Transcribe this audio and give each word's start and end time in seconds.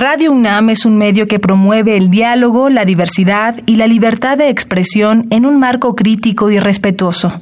Radio 0.00 0.30
UNAM 0.30 0.70
es 0.70 0.84
un 0.84 0.96
medio 0.96 1.26
que 1.26 1.40
promueve 1.40 1.96
el 1.96 2.08
diálogo, 2.08 2.70
la 2.70 2.84
diversidad 2.84 3.56
y 3.66 3.74
la 3.74 3.88
libertad 3.88 4.38
de 4.38 4.48
expresión 4.48 5.26
en 5.30 5.44
un 5.44 5.58
marco 5.58 5.96
crítico 5.96 6.52
y 6.52 6.60
respetuoso. 6.60 7.32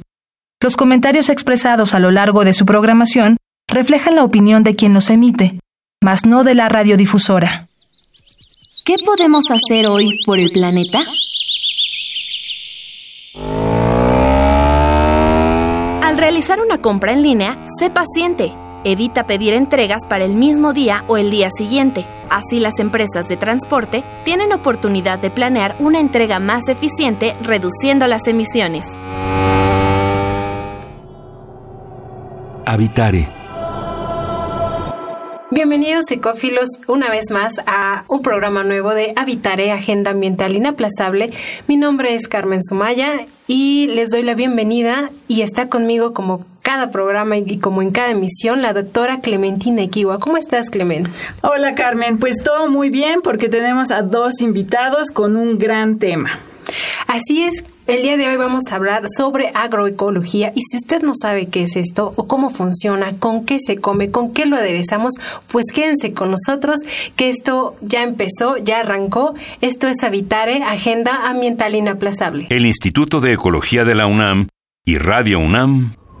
Los 0.59 0.75
comentarios 0.75 1.29
expresados 1.29 1.93
a 1.93 1.99
lo 1.99 2.09
largo 2.09 2.43
de 2.45 2.53
su 2.53 2.65
programación 2.65 3.37
reflejan 3.67 4.15
la 4.15 4.23
opinión 4.23 4.63
de 4.63 4.75
quien 4.75 4.95
los 4.95 5.11
emite, 5.11 5.59
mas 6.03 6.25
no 6.25 6.43
de 6.43 6.55
la 6.55 6.67
radiodifusora. 6.67 7.67
¿Qué 8.87 8.95
podemos 9.05 9.43
hacer 9.51 9.85
hoy 9.85 10.19
por 10.25 10.39
el 10.39 10.49
planeta? 10.49 11.03
Al 16.01 16.17
realizar 16.17 16.59
una 16.59 16.81
compra 16.81 17.11
en 17.11 17.21
línea, 17.21 17.59
sé 17.79 17.91
paciente 17.91 18.51
Evita 18.83 19.25
pedir 19.25 19.53
entregas 19.53 20.05
para 20.07 20.25
el 20.25 20.35
mismo 20.35 20.73
día 20.73 21.03
o 21.07 21.17
el 21.17 21.31
día 21.31 21.49
siguiente. 21.55 22.05
Así 22.29 22.59
las 22.59 22.79
empresas 22.79 23.27
de 23.27 23.37
transporte 23.37 24.03
tienen 24.23 24.53
oportunidad 24.53 25.19
de 25.19 25.29
planear 25.29 25.75
una 25.79 25.99
entrega 25.99 26.39
más 26.39 26.67
eficiente 26.67 27.33
reduciendo 27.41 28.07
las 28.07 28.27
emisiones. 28.27 28.85
Habitare. 32.65 33.37
Bienvenidos 35.49 36.11
ecófilos 36.11 36.67
una 36.87 37.09
vez 37.09 37.31
más 37.31 37.53
a 37.65 38.03
un 38.09 38.21
programa 38.21 38.65
nuevo 38.65 38.93
de 38.93 39.13
Habitare 39.15 39.71
Agenda 39.71 40.11
Ambiental 40.11 40.57
Inaplazable. 40.57 41.31
Mi 41.67 41.77
nombre 41.77 42.15
es 42.15 42.27
Carmen 42.27 42.61
Sumaya 42.61 43.25
y 43.47 43.87
les 43.87 44.09
doy 44.09 44.23
la 44.23 44.35
bienvenida 44.35 45.09
y 45.29 45.41
está 45.41 45.69
conmigo 45.69 46.13
como 46.13 46.45
cada 46.67 46.91
programa 46.91 47.37
y 47.37 47.59
como 47.59 47.81
en 47.81 47.91
cada 47.91 48.11
emisión, 48.11 48.61
la 48.61 48.73
doctora 48.73 49.21
Clementina 49.21 49.81
Equiwa. 49.83 50.19
¿Cómo 50.19 50.35
estás, 50.35 50.69
Clement? 50.69 51.07
Hola, 51.41 51.75
Carmen. 51.75 52.17
Pues 52.17 52.43
todo 52.43 52.67
muy 52.67 52.89
bien 52.89 53.21
porque 53.23 53.47
tenemos 53.47 53.89
a 53.89 54.01
dos 54.01 54.41
invitados 54.41 55.11
con 55.11 55.37
un 55.37 55.57
gran 55.57 55.97
tema. 55.97 56.41
Así 57.07 57.43
es, 57.43 57.63
el 57.87 58.01
día 58.01 58.17
de 58.17 58.27
hoy 58.27 58.35
vamos 58.35 58.63
a 58.69 58.75
hablar 58.75 59.05
sobre 59.07 59.53
agroecología 59.53 60.51
y 60.53 60.61
si 60.69 60.75
usted 60.75 61.03
no 61.03 61.13
sabe 61.15 61.47
qué 61.47 61.63
es 61.63 61.77
esto 61.77 62.11
o 62.17 62.27
cómo 62.27 62.49
funciona, 62.49 63.13
con 63.17 63.45
qué 63.45 63.59
se 63.65 63.77
come, 63.77 64.11
con 64.11 64.33
qué 64.33 64.45
lo 64.45 64.57
aderezamos, 64.57 65.13
pues 65.49 65.67
quédense 65.73 66.11
con 66.11 66.31
nosotros 66.31 66.81
que 67.15 67.29
esto 67.29 67.77
ya 67.79 68.03
empezó, 68.03 68.57
ya 68.57 68.81
arrancó. 68.81 69.35
Esto 69.61 69.87
es 69.87 70.03
Habitare, 70.03 70.63
Agenda 70.63 71.29
Ambiental 71.29 71.75
Inaplazable. 71.75 72.47
El 72.49 72.65
Instituto 72.65 73.21
de 73.21 73.31
Ecología 73.31 73.85
de 73.85 73.95
la 73.95 74.05
UNAM 74.05 74.49
y 74.83 74.97
Radio 74.97 75.39
UNAM 75.39 75.96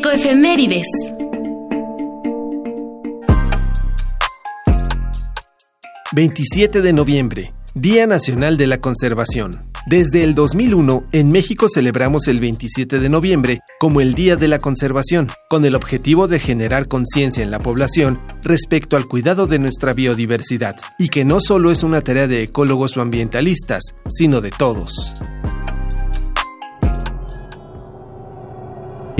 Ecoefemérides. 0.00 0.86
27 6.12 6.80
de 6.80 6.92
noviembre, 6.94 7.52
Día 7.74 8.06
Nacional 8.06 8.56
de 8.56 8.66
la 8.66 8.78
Conservación. 8.78 9.66
Desde 9.84 10.24
el 10.24 10.34
2001, 10.34 11.04
en 11.12 11.30
México 11.30 11.66
celebramos 11.68 12.28
el 12.28 12.40
27 12.40 12.98
de 12.98 13.10
noviembre 13.10 13.60
como 13.78 14.00
el 14.00 14.14
Día 14.14 14.36
de 14.36 14.48
la 14.48 14.58
Conservación, 14.58 15.28
con 15.50 15.66
el 15.66 15.74
objetivo 15.74 16.28
de 16.28 16.40
generar 16.40 16.88
conciencia 16.88 17.44
en 17.44 17.50
la 17.50 17.58
población 17.58 18.18
respecto 18.42 18.96
al 18.96 19.06
cuidado 19.06 19.46
de 19.46 19.58
nuestra 19.58 19.92
biodiversidad, 19.92 20.76
y 20.98 21.08
que 21.08 21.26
no 21.26 21.40
solo 21.40 21.70
es 21.70 21.82
una 21.82 22.00
tarea 22.00 22.26
de 22.26 22.42
ecólogos 22.42 22.96
o 22.96 23.02
ambientalistas, 23.02 23.82
sino 24.08 24.40
de 24.40 24.50
todos. 24.50 25.14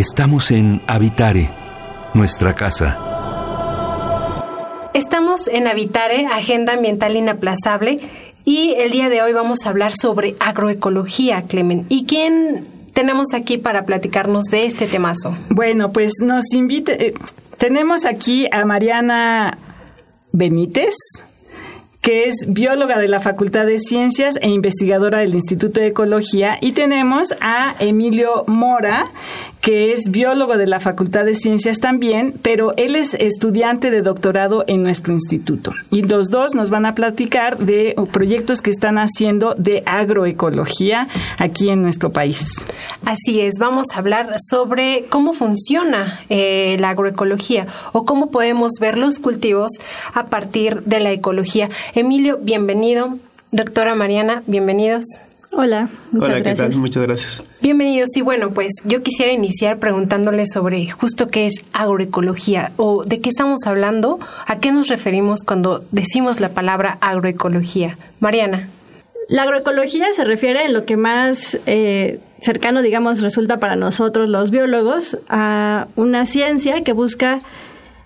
Estamos 0.01 0.51
en 0.51 0.81
Habitare, 0.87 1.51
nuestra 2.15 2.55
casa. 2.55 2.99
Estamos 4.95 5.47
en 5.47 5.67
Habitare, 5.67 6.25
Agenda 6.25 6.73
Ambiental 6.73 7.17
Inaplazable, 7.17 7.99
y 8.47 8.73
el 8.79 8.93
día 8.93 9.11
de 9.11 9.21
hoy 9.21 9.35
vamos 9.35 9.67
a 9.67 9.69
hablar 9.69 9.93
sobre 9.93 10.37
agroecología, 10.41 11.43
Clemen. 11.43 11.85
¿Y 11.91 12.07
quién 12.07 12.67
tenemos 12.95 13.35
aquí 13.35 13.59
para 13.59 13.85
platicarnos 13.85 14.45
de 14.45 14.65
este 14.65 14.87
temazo? 14.87 15.37
Bueno, 15.51 15.93
pues 15.93 16.15
nos 16.23 16.55
invita, 16.55 16.93
eh, 16.93 17.13
tenemos 17.59 18.07
aquí 18.07 18.47
a 18.51 18.65
Mariana 18.65 19.59
Benítez, 20.33 20.95
que 22.01 22.25
es 22.25 22.47
bióloga 22.49 22.99
de 22.99 23.09
la 23.09 23.21
Facultad 23.21 23.67
de 23.67 23.79
Ciencias 23.79 24.39
e 24.41 24.49
investigadora 24.49 25.19
del 25.19 25.35
Instituto 25.35 25.81
de 25.83 25.89
Ecología, 25.89 26.57
y 26.63 26.73
tenemos 26.73 27.35
a 27.43 27.75
Emilio 27.79 28.45
Mora, 28.47 29.09
que 29.61 29.93
es 29.93 30.11
biólogo 30.11 30.57
de 30.57 30.67
la 30.67 30.81
Facultad 30.81 31.25
de 31.25 31.35
Ciencias 31.35 31.81
también, 31.81 32.35
pero 32.43 32.73
él 32.77 32.97
es 32.97 33.15
estudiante 33.15 33.91
de 33.91 34.03
doctorado 34.03 34.65
en 34.67 34.83
nuestro 34.83 35.13
instituto. 35.13 35.73
Y 35.91 36.03
los 36.03 36.29
dos 36.31 36.55
nos 36.55 36.71
van 36.71 36.87
a 36.87 36.95
platicar 36.95 37.59
de 37.59 37.95
proyectos 38.13 38.63
que 38.63 38.71
están 38.71 38.99
haciendo 38.99 39.55
de 39.57 39.83
agroecología 39.87 41.09
aquí 41.39 41.69
en 41.69 41.83
nuestro 41.83 42.11
país. 42.11 42.65
Así 43.05 43.41
es, 43.41 43.55
vamos 43.59 43.89
a 43.95 43.99
hablar 43.99 44.33
sobre 44.39 45.05
cómo 45.09 45.33
funciona 45.33 46.21
eh, 46.29 46.77
la 46.81 46.91
agroecología 46.91 47.67
o 47.93 48.05
cómo 48.05 48.31
podemos 48.31 48.73
ver 48.81 48.97
los 48.97 49.19
cultivos 49.19 49.73
a 50.15 50.27
partir 50.27 50.83
de 50.85 51.01
la 51.01 51.13
ecología. 51.13 51.69
Emilio, 51.95 52.39
bienvenido. 52.41 53.19
Doctora 53.53 53.95
Mariana, 53.95 54.43
bienvenidos. 54.47 55.05
Hola, 55.53 55.91
muchas 56.13 56.29
Hola, 56.29 56.39
gracias. 56.39 56.57
¿qué 56.57 56.73
tal? 56.73 56.81
Muchas 56.81 57.03
gracias. 57.03 57.43
Bienvenidos. 57.61 58.17
Y 58.17 58.21
bueno, 58.21 58.51
pues 58.51 58.73
yo 58.85 59.03
quisiera 59.03 59.33
iniciar 59.33 59.79
preguntándole 59.79 60.47
sobre 60.47 60.89
justo 60.89 61.27
qué 61.27 61.47
es 61.47 61.63
agroecología 61.73 62.71
o 62.77 63.05
de 63.05 63.21
qué 63.21 63.31
estamos 63.31 63.67
hablando, 63.67 64.21
a 64.47 64.59
qué 64.59 64.71
nos 64.71 64.87
referimos 64.89 65.43
cuando 65.43 65.85
decimos 65.91 66.39
la 66.39 66.51
palabra 66.51 66.99
agroecología. 67.01 67.97
Mariana. 68.21 68.69
La 69.29 69.43
agroecología 69.43 70.13
se 70.13 70.25
refiere 70.25 70.65
en 70.65 70.73
lo 70.73 70.85
que 70.85 70.97
más 70.97 71.59
eh, 71.67 72.21
cercano, 72.41 72.83
digamos, 72.83 73.21
resulta 73.21 73.59
para 73.59 73.77
nosotros 73.77 74.29
los 74.29 74.51
biólogos 74.51 75.19
a 75.29 75.89
una 75.97 76.27
ciencia 76.27 76.83
que 76.83 76.93
busca 76.93 77.41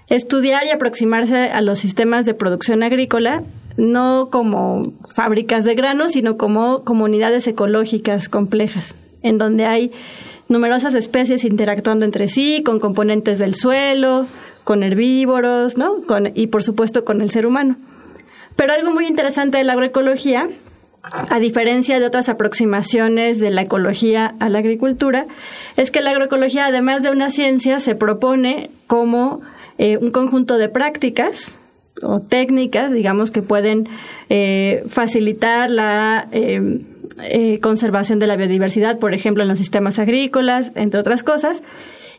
estudiar 0.09 0.67
y 0.67 0.71
aproximarse 0.71 1.51
a 1.51 1.61
los 1.61 1.79
sistemas 1.79 2.27
de 2.27 2.35
producción 2.35 2.83
agrícola 2.83 3.43
no 3.77 4.29
como 4.31 4.93
fábricas 5.15 5.65
de 5.65 5.75
granos, 5.75 6.13
sino 6.13 6.37
como 6.37 6.85
comunidades 6.85 7.47
ecológicas 7.47 8.29
complejas, 8.29 8.95
en 9.23 9.39
donde 9.39 9.67
hay 9.67 9.93
numerosas 10.49 10.95
especies 10.95 11.45
interactuando 11.45 12.05
entre 12.05 12.29
sí, 12.29 12.63
con 12.65 12.79
componentes 12.79 13.39
del 13.39 13.55
suelo, 13.55 14.27
con 14.65 14.83
herbívoros, 14.83 15.77
¿no? 15.77 16.03
Con, 16.07 16.31
y 16.35 16.49
por 16.49 16.63
supuesto 16.63 17.05
con 17.05 17.21
el 17.21 17.31
ser 17.31 17.47
humano. 17.47 17.77
Pero 18.57 18.73
algo 18.73 18.93
muy 18.93 19.07
interesante 19.07 19.59
de 19.59 19.65
la 19.65 19.73
agroecología, 19.73 20.49
a 21.29 21.39
diferencia 21.39 21.99
de 21.99 22.07
otras 22.07 22.29
aproximaciones 22.29 23.41
de 23.41 23.51
la 23.51 23.63
ecología 23.63 24.35
a 24.39 24.49
la 24.49 24.61
agricultura, 24.61 25.27
es 25.77 25.91
que 25.91 26.01
la 26.01 26.11
agroecología, 26.11 26.67
además 26.67 27.03
de 27.03 27.11
una 27.11 27.31
ciencia, 27.31 27.81
se 27.81 27.95
propone 27.95 28.71
como 28.87 29.43
eh, 29.77 29.99
un 29.99 30.13
conjunto 30.13 30.57
de 30.57 30.69
prácticas 30.69 31.59
o 32.03 32.21
técnicas, 32.21 32.93
digamos, 32.93 33.31
que 33.31 33.43
pueden 33.43 33.89
eh, 34.29 34.85
facilitar 34.89 35.71
la 35.71 36.29
eh, 36.33 36.81
eh, 37.23 37.61
conservación 37.61 38.19
de 38.19 38.27
la 38.27 38.37
biodiversidad, 38.37 38.99
por 38.99 39.15
ejemplo, 39.15 39.43
en 39.43 39.49
los 39.49 39.59
sistemas 39.59 39.99
agrícolas, 39.99 40.73
entre 40.75 41.01
otras 41.01 41.23
cosas, 41.23 41.63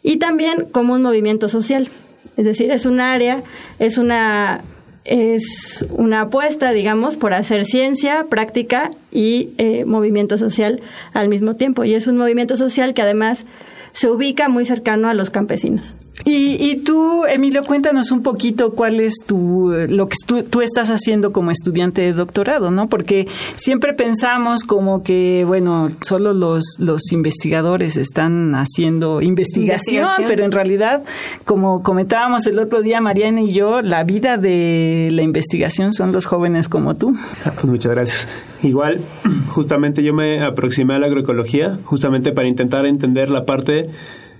y 0.01 0.17
también 0.17 0.67
como 0.71 0.93
un 0.93 1.01
movimiento 1.01 1.49
social. 1.49 1.89
Es 2.37 2.45
decir, 2.45 2.71
es 2.71 2.85
un 2.85 2.99
área, 2.99 3.41
es 3.79 3.97
una 3.97 4.61
es 5.03 5.85
una 5.91 6.21
apuesta, 6.21 6.71
digamos, 6.71 7.15
por 7.15 7.35
hacer 7.35 7.63
ciencia, 7.63 8.25
práctica 8.27 8.89
y 9.11 9.51
movimiento 9.85 10.35
social 10.35 10.81
al 11.13 11.29
mismo 11.29 11.55
tiempo. 11.55 11.83
Y 11.83 11.93
es 11.93 12.07
un 12.07 12.17
movimiento 12.17 12.57
social 12.57 12.95
que 12.95 13.03
además 13.03 13.45
se 13.91 14.09
ubica 14.09 14.49
muy 14.49 14.65
cercano 14.65 15.07
a 15.07 15.13
los 15.13 15.29
campesinos. 15.29 15.95
Y, 16.23 16.77
tú, 16.77 17.25
Emilio, 17.25 17.63
cuéntanos 17.63 18.11
un 18.11 18.23
poquito 18.23 18.71
cuál 18.71 18.99
es 18.99 19.15
tu, 19.27 19.71
lo 19.89 20.07
que 20.07 20.15
tú, 20.49 20.61
estás 20.61 20.89
haciendo 20.89 21.31
como 21.31 21.51
estudiante 21.51 22.01
de 22.01 22.13
doctorado, 22.13 22.71
¿no? 22.71 22.87
Porque 22.87 23.27
siempre 23.55 23.93
pensamos 23.93 24.63
como 24.63 25.03
que, 25.03 25.43
bueno, 25.45 25.89
solo 26.01 26.33
los, 26.33 26.77
los 26.79 27.11
investigadores 27.11 27.97
están 27.97 28.55
haciendo 28.55 29.21
investigación, 29.21 30.07
pero 30.27 30.43
en 30.43 30.51
realidad, 30.51 31.03
como 31.43 31.83
comentábamos 31.83 32.47
el 32.47 32.59
otro 32.59 32.81
día, 32.81 33.01
Mariana 33.01 33.41
y 33.41 33.51
yo, 33.51 33.81
la 33.81 34.03
vida 34.03 34.37
de 34.37 35.09
la 35.11 35.21
investigación 35.21 35.93
son 35.93 36.11
los 36.11 36.25
jóvenes 36.25 36.69
como 36.69 36.95
tú. 36.95 37.15
Ah, 37.43 37.51
pues 37.53 37.65
muchas 37.65 37.91
gracias. 37.91 38.27
Igual, 38.63 39.01
justamente 39.49 40.01
yo 40.01 40.13
me 40.13 40.43
aproximé 40.43 40.95
a 40.95 40.99
la 40.99 41.07
agroecología, 41.07 41.77
justamente 41.83 42.31
para 42.31 42.47
intentar 42.47 42.85
entender 42.85 43.29
la 43.29 43.45
parte 43.45 43.89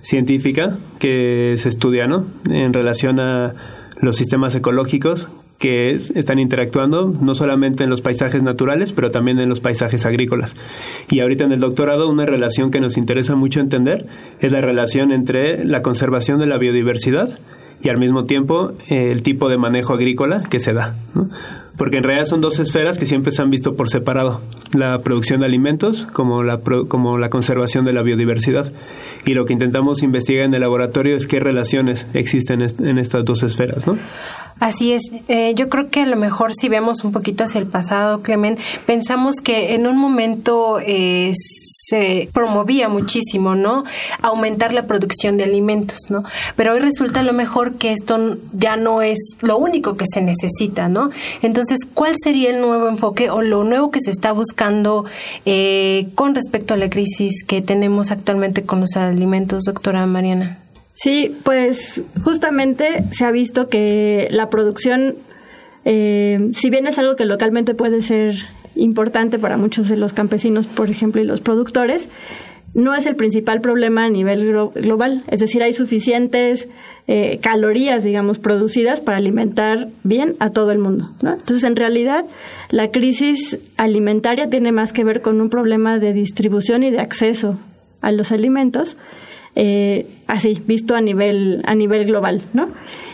científica 0.06 0.78
que 1.00 1.54
se 1.58 1.68
estudia 1.68 2.06
¿no? 2.06 2.26
en 2.48 2.72
relación 2.72 3.18
a 3.18 3.54
los 4.00 4.16
sistemas 4.16 4.54
ecológicos 4.54 5.28
que 5.58 5.94
están 5.94 6.38
interactuando 6.38 7.12
no 7.20 7.34
solamente 7.34 7.82
en 7.82 7.90
los 7.90 8.02
paisajes 8.02 8.42
naturales, 8.42 8.92
pero 8.92 9.10
también 9.10 9.40
en 9.40 9.48
los 9.48 9.60
paisajes 9.60 10.06
agrícolas. 10.06 10.54
Y 11.10 11.20
ahorita 11.20 11.44
en 11.44 11.52
el 11.52 11.60
doctorado 11.60 12.08
una 12.08 12.26
relación 12.26 12.70
que 12.70 12.80
nos 12.80 12.96
interesa 12.96 13.34
mucho 13.34 13.60
entender 13.60 14.06
es 14.40 14.52
la 14.52 14.60
relación 14.60 15.12
entre 15.12 15.64
la 15.64 15.82
conservación 15.82 16.38
de 16.38 16.46
la 16.46 16.58
biodiversidad 16.58 17.38
y 17.82 17.88
al 17.88 17.98
mismo 17.98 18.24
tiempo 18.26 18.74
eh, 18.88 19.10
el 19.10 19.22
tipo 19.22 19.48
de 19.48 19.58
manejo 19.58 19.94
agrícola 19.94 20.44
que 20.48 20.60
se 20.60 20.72
da. 20.72 20.94
Porque 21.76 21.98
en 21.98 22.04
realidad 22.04 22.26
son 22.26 22.40
dos 22.40 22.58
esferas 22.58 22.98
que 22.98 23.06
siempre 23.06 23.32
se 23.32 23.42
han 23.42 23.50
visto 23.50 23.74
por 23.74 23.90
separado, 23.90 24.40
la 24.72 25.00
producción 25.00 25.40
de 25.40 25.46
alimentos 25.46 26.06
como 26.12 26.42
la, 26.42 26.58
como 26.58 27.18
la 27.18 27.30
conservación 27.30 27.84
de 27.84 27.92
la 27.92 28.02
biodiversidad. 28.02 28.72
Y 29.24 29.34
lo 29.34 29.44
que 29.44 29.52
intentamos 29.52 30.02
investigar 30.02 30.44
en 30.44 30.54
el 30.54 30.60
laboratorio 30.60 31.16
es 31.16 31.26
qué 31.26 31.40
relaciones 31.40 32.06
existen 32.14 32.62
en 32.62 32.98
estas 32.98 33.24
dos 33.24 33.42
esferas. 33.42 33.86
¿no? 33.86 33.98
Así 34.58 34.92
es. 34.92 35.02
Eh, 35.28 35.52
yo 35.54 35.68
creo 35.68 35.90
que 35.90 36.02
a 36.02 36.06
lo 36.06 36.16
mejor 36.16 36.54
si 36.54 36.68
vemos 36.68 37.04
un 37.04 37.12
poquito 37.12 37.44
hacia 37.44 37.60
el 37.60 37.66
pasado, 37.66 38.22
Clement, 38.22 38.58
pensamos 38.86 39.40
que 39.42 39.74
en 39.74 39.86
un 39.86 39.98
momento 39.98 40.78
eh, 40.80 41.32
se 41.34 42.30
promovía 42.32 42.88
muchísimo, 42.88 43.54
¿no? 43.54 43.84
Aumentar 44.22 44.72
la 44.72 44.86
producción 44.86 45.36
de 45.36 45.44
alimentos, 45.44 45.98
¿no? 46.08 46.24
Pero 46.56 46.72
hoy 46.72 46.80
resulta 46.80 47.20
a 47.20 47.22
lo 47.22 47.34
mejor 47.34 47.74
que 47.74 47.92
esto 47.92 48.38
ya 48.54 48.76
no 48.76 49.02
es 49.02 49.36
lo 49.42 49.58
único 49.58 49.96
que 49.96 50.06
se 50.10 50.22
necesita, 50.22 50.88
¿no? 50.88 51.10
Entonces, 51.42 51.65
¿cuál 51.94 52.14
sería 52.22 52.50
el 52.50 52.60
nuevo 52.60 52.88
enfoque 52.88 53.30
o 53.30 53.42
lo 53.42 53.64
nuevo 53.64 53.90
que 53.90 54.00
se 54.00 54.10
está 54.10 54.32
buscando 54.32 55.04
eh, 55.44 56.08
con 56.14 56.34
respecto 56.34 56.74
a 56.74 56.76
la 56.76 56.90
crisis 56.90 57.44
que 57.44 57.62
tenemos 57.62 58.10
actualmente 58.10 58.62
con 58.62 58.80
los 58.80 58.96
alimentos, 58.96 59.64
doctora 59.64 60.06
Mariana? 60.06 60.58
Sí, 60.94 61.36
pues 61.42 62.02
justamente 62.22 63.04
se 63.10 63.24
ha 63.24 63.30
visto 63.30 63.68
que 63.68 64.28
la 64.30 64.48
producción, 64.48 65.14
eh, 65.84 66.52
si 66.54 66.70
bien 66.70 66.86
es 66.86 66.98
algo 66.98 67.16
que 67.16 67.26
localmente 67.26 67.74
puede 67.74 68.00
ser 68.00 68.36
importante 68.76 69.38
para 69.38 69.56
muchos 69.56 69.88
de 69.88 69.96
los 69.96 70.12
campesinos, 70.12 70.66
por 70.66 70.90
ejemplo, 70.90 71.20
y 71.20 71.24
los 71.24 71.40
productores, 71.40 72.08
no 72.76 72.94
es 72.94 73.06
el 73.06 73.16
principal 73.16 73.62
problema 73.62 74.04
a 74.04 74.10
nivel 74.10 74.70
global. 74.74 75.24
Es 75.28 75.40
decir, 75.40 75.62
hay 75.62 75.72
suficientes 75.72 76.68
eh, 77.08 77.38
calorías, 77.40 78.04
digamos, 78.04 78.38
producidas 78.38 79.00
para 79.00 79.16
alimentar 79.16 79.88
bien 80.04 80.36
a 80.40 80.50
todo 80.50 80.72
el 80.72 80.78
mundo. 80.78 81.08
Entonces, 81.22 81.64
en 81.64 81.74
realidad, 81.74 82.26
la 82.68 82.90
crisis 82.90 83.58
alimentaria 83.78 84.50
tiene 84.50 84.72
más 84.72 84.92
que 84.92 85.04
ver 85.04 85.22
con 85.22 85.40
un 85.40 85.48
problema 85.48 85.98
de 85.98 86.12
distribución 86.12 86.82
y 86.82 86.90
de 86.90 87.00
acceso 87.00 87.58
a 88.02 88.12
los 88.12 88.30
alimentos 88.30 88.98
eh, 89.54 90.06
así, 90.26 90.60
visto 90.66 90.94
a 90.94 91.00
nivel, 91.00 91.62
a 91.64 91.74
nivel 91.74 92.04
global, 92.04 92.42
¿no? 92.52 92.68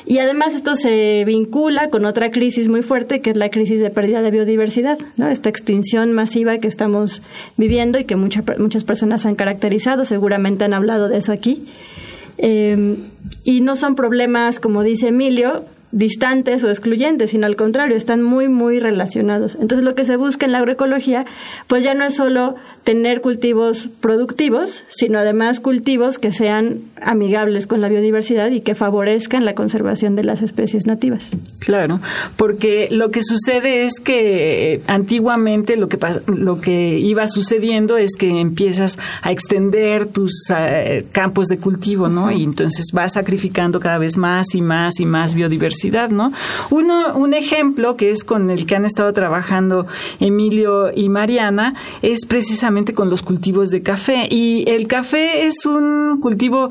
Y 0.07 0.19
además 0.19 0.55
esto 0.55 0.75
se 0.75 1.25
vincula 1.25 1.89
con 1.89 2.05
otra 2.05 2.31
crisis 2.31 2.69
muy 2.69 2.83
fuerte, 2.83 3.21
que 3.21 3.31
es 3.31 3.37
la 3.37 3.51
crisis 3.51 3.81
de 3.81 3.91
pérdida 3.91 4.23
de 4.23 4.31
biodiversidad, 4.31 4.99
¿no? 5.17 5.29
Esta 5.29 5.49
extinción 5.49 6.13
masiva 6.13 6.59
que 6.59 6.69
estamos 6.69 7.23
viviendo 7.57 7.99
y 7.99 8.05
que 8.05 8.17
muchas 8.17 8.45
muchas 8.59 8.85
personas 8.85 9.27
han 9.27 9.37
caracterizado, 9.37 10.05
seguramente 10.05 10.65
han 10.65 10.75
hablado 10.75 11.09
de 11.09 11.19
eso 11.19 11.33
aquí. 11.33 11.67
Eh, 12.39 12.97
y 13.45 13.61
no 13.61 13.77
son 13.77 13.95
problemas, 13.95 14.59
como 14.59 14.83
dice 14.83 15.09
Emilio, 15.09 15.65
distantes 15.93 16.65
o 16.65 16.71
excluyentes, 16.71 17.31
sino 17.31 17.47
al 17.47 17.55
contrario, 17.55 17.97
están 17.97 18.23
muy, 18.23 18.49
muy 18.49 18.81
relacionados. 18.81 19.57
Entonces, 19.61 19.85
lo 19.85 19.95
que 19.95 20.05
se 20.05 20.17
busca 20.17 20.47
en 20.47 20.53
la 20.53 20.59
agroecología, 20.59 21.27
pues 21.67 21.85
ya 21.85 21.95
no 21.95 22.05
es 22.05 22.15
solo 22.15 22.57
tener 22.85 23.21
cultivos 23.21 23.89
productivos, 24.01 24.83
sino 24.89 25.19
además 25.19 25.61
cultivos 25.61 26.19
que 26.19 26.33
sean 26.33 26.81
amigables 27.01 27.67
con 27.67 27.81
la 27.81 27.89
biodiversidad 27.89 28.51
y 28.51 28.61
que 28.61 28.75
favorezcan 28.75 29.45
la 29.45 29.55
conservación 29.55 30.17
de 30.17 30.25
las 30.25 30.43
especies 30.43 30.87
nativas. 30.87 31.25
Claro, 31.61 32.01
porque 32.37 32.89
lo 32.91 33.11
que 33.11 33.23
sucede 33.23 33.85
es 33.85 34.01
que 34.01 34.83
antiguamente 34.89 35.77
lo 35.77 35.89
que 35.89 35.99
lo 36.27 36.61
que 36.61 36.99
iba 36.99 37.27
sucediendo 37.29 37.97
es 37.97 38.17
que 38.17 38.41
empiezas 38.41 38.99
a 39.23 39.31
extender 39.31 40.07
tus 40.07 40.33
eh, 40.57 41.07
campos 41.13 41.47
de 41.47 41.59
cultivo, 41.59 42.09
¿no? 42.09 42.33
Y 42.33 42.43
entonces 42.43 42.87
vas 42.93 43.13
sacrificando 43.13 43.79
cada 43.79 43.99
vez 43.99 44.17
más 44.17 44.55
y 44.55 44.63
más 44.63 44.99
y 44.99 45.07
más 45.07 45.35
biodiversidad, 45.35 46.11
¿no? 46.11 46.33
Uno 46.71 47.15
un 47.15 47.35
ejemplo 47.35 47.97
que 47.97 48.11
es 48.11 48.25
con 48.25 48.51
el 48.51 48.67
que 48.67 48.75
han 48.75 48.85
estado 48.85 49.13
trabajando 49.13 49.87
Emilio 50.19 50.91
y 50.93 51.09
Mariana 51.09 51.75
es 52.03 52.27
precisamente 52.27 52.72
con 52.95 53.11
los 53.11 53.23
cultivos 53.23 53.71
de 53.71 53.83
café. 53.83 54.27
Y 54.31 54.69
el 54.69 54.87
café 54.87 55.47
es 55.47 55.67
un 55.67 56.19
cultivo 56.21 56.71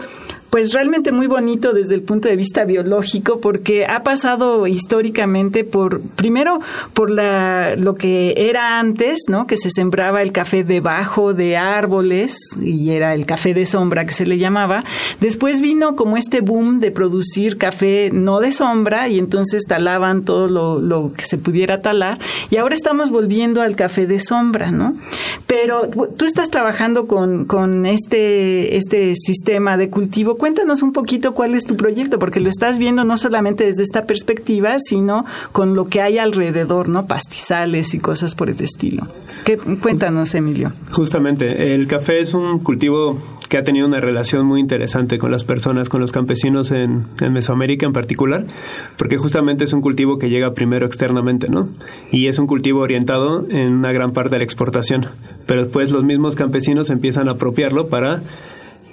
pues 0.51 0.73
realmente 0.73 1.13
muy 1.13 1.27
bonito 1.27 1.71
desde 1.71 1.95
el 1.95 2.03
punto 2.03 2.27
de 2.27 2.35
vista 2.35 2.65
biológico 2.65 3.39
porque 3.39 3.85
ha 3.85 4.03
pasado 4.03 4.67
históricamente 4.67 5.63
por 5.63 6.01
primero 6.01 6.59
por 6.93 7.09
la 7.09 7.75
lo 7.77 7.95
que 7.95 8.33
era 8.35 8.77
antes, 8.77 9.21
¿no? 9.29 9.47
que 9.47 9.55
se 9.55 9.69
sembraba 9.69 10.21
el 10.21 10.33
café 10.33 10.65
debajo 10.65 11.33
de 11.33 11.55
árboles 11.55 12.37
y 12.61 12.91
era 12.91 13.13
el 13.13 13.25
café 13.25 13.53
de 13.53 13.65
sombra 13.65 14.05
que 14.05 14.11
se 14.11 14.25
le 14.25 14.37
llamaba. 14.37 14.83
Después 15.21 15.61
vino 15.61 15.95
como 15.95 16.17
este 16.17 16.41
boom 16.41 16.81
de 16.81 16.91
producir 16.91 17.57
café 17.57 18.09
no 18.11 18.41
de 18.41 18.51
sombra 18.51 19.07
y 19.07 19.19
entonces 19.19 19.63
talaban 19.65 20.23
todo 20.23 20.49
lo, 20.49 21.13
que 21.13 21.23
se 21.23 21.37
pudiera 21.37 21.81
talar 21.81 22.19
y 22.49 22.57
ahora 22.57 22.75
estamos 22.75 23.09
volviendo 23.09 23.61
al 23.61 23.77
café 23.77 24.05
de 24.05 24.19
sombra, 24.19 24.71
¿no? 24.71 24.95
Pero 25.47 25.89
tú 26.17 26.25
estás 26.25 26.49
trabajando 26.49 27.07
con, 27.07 27.45
con 27.45 27.85
este 27.85 28.75
este 28.75 29.15
sistema 29.15 29.77
de 29.77 29.89
cultivo 29.89 30.35
Cuéntanos 30.41 30.81
un 30.81 30.91
poquito 30.91 31.33
cuál 31.33 31.53
es 31.53 31.67
tu 31.67 31.77
proyecto, 31.77 32.17
porque 32.17 32.39
lo 32.39 32.49
estás 32.49 32.79
viendo 32.79 33.03
no 33.03 33.15
solamente 33.15 33.63
desde 33.63 33.83
esta 33.83 34.05
perspectiva, 34.05 34.79
sino 34.79 35.23
con 35.51 35.75
lo 35.75 35.87
que 35.87 36.01
hay 36.01 36.17
alrededor, 36.17 36.89
¿no? 36.89 37.05
Pastizales 37.05 37.93
y 37.93 37.99
cosas 37.99 38.33
por 38.33 38.49
el 38.49 38.59
estilo. 38.59 39.05
¿Qué, 39.45 39.57
cuéntanos, 39.57 40.33
Emilio. 40.33 40.71
Justamente, 40.93 41.75
el 41.75 41.85
café 41.85 42.21
es 42.21 42.33
un 42.33 42.57
cultivo 42.57 43.19
que 43.49 43.59
ha 43.59 43.63
tenido 43.63 43.85
una 43.85 43.99
relación 43.99 44.47
muy 44.47 44.59
interesante 44.59 45.19
con 45.19 45.29
las 45.29 45.43
personas, 45.43 45.89
con 45.89 46.01
los 46.01 46.11
campesinos 46.11 46.71
en, 46.71 47.03
en, 47.21 47.33
Mesoamérica 47.33 47.85
en 47.85 47.93
particular, 47.93 48.47
porque 48.97 49.17
justamente 49.17 49.65
es 49.65 49.73
un 49.73 49.81
cultivo 49.81 50.17
que 50.17 50.31
llega 50.31 50.55
primero 50.55 50.87
externamente, 50.87 51.49
¿no? 51.49 51.69
Y 52.11 52.25
es 52.25 52.39
un 52.39 52.47
cultivo 52.47 52.79
orientado 52.79 53.45
en 53.51 53.73
una 53.73 53.91
gran 53.91 54.11
parte 54.11 54.37
a 54.37 54.39
la 54.39 54.43
exportación, 54.43 55.05
pero 55.45 55.65
después 55.65 55.91
los 55.91 56.03
mismos 56.03 56.35
campesinos 56.35 56.89
empiezan 56.89 57.27
a 57.27 57.33
apropiarlo 57.33 57.89
para 57.89 58.23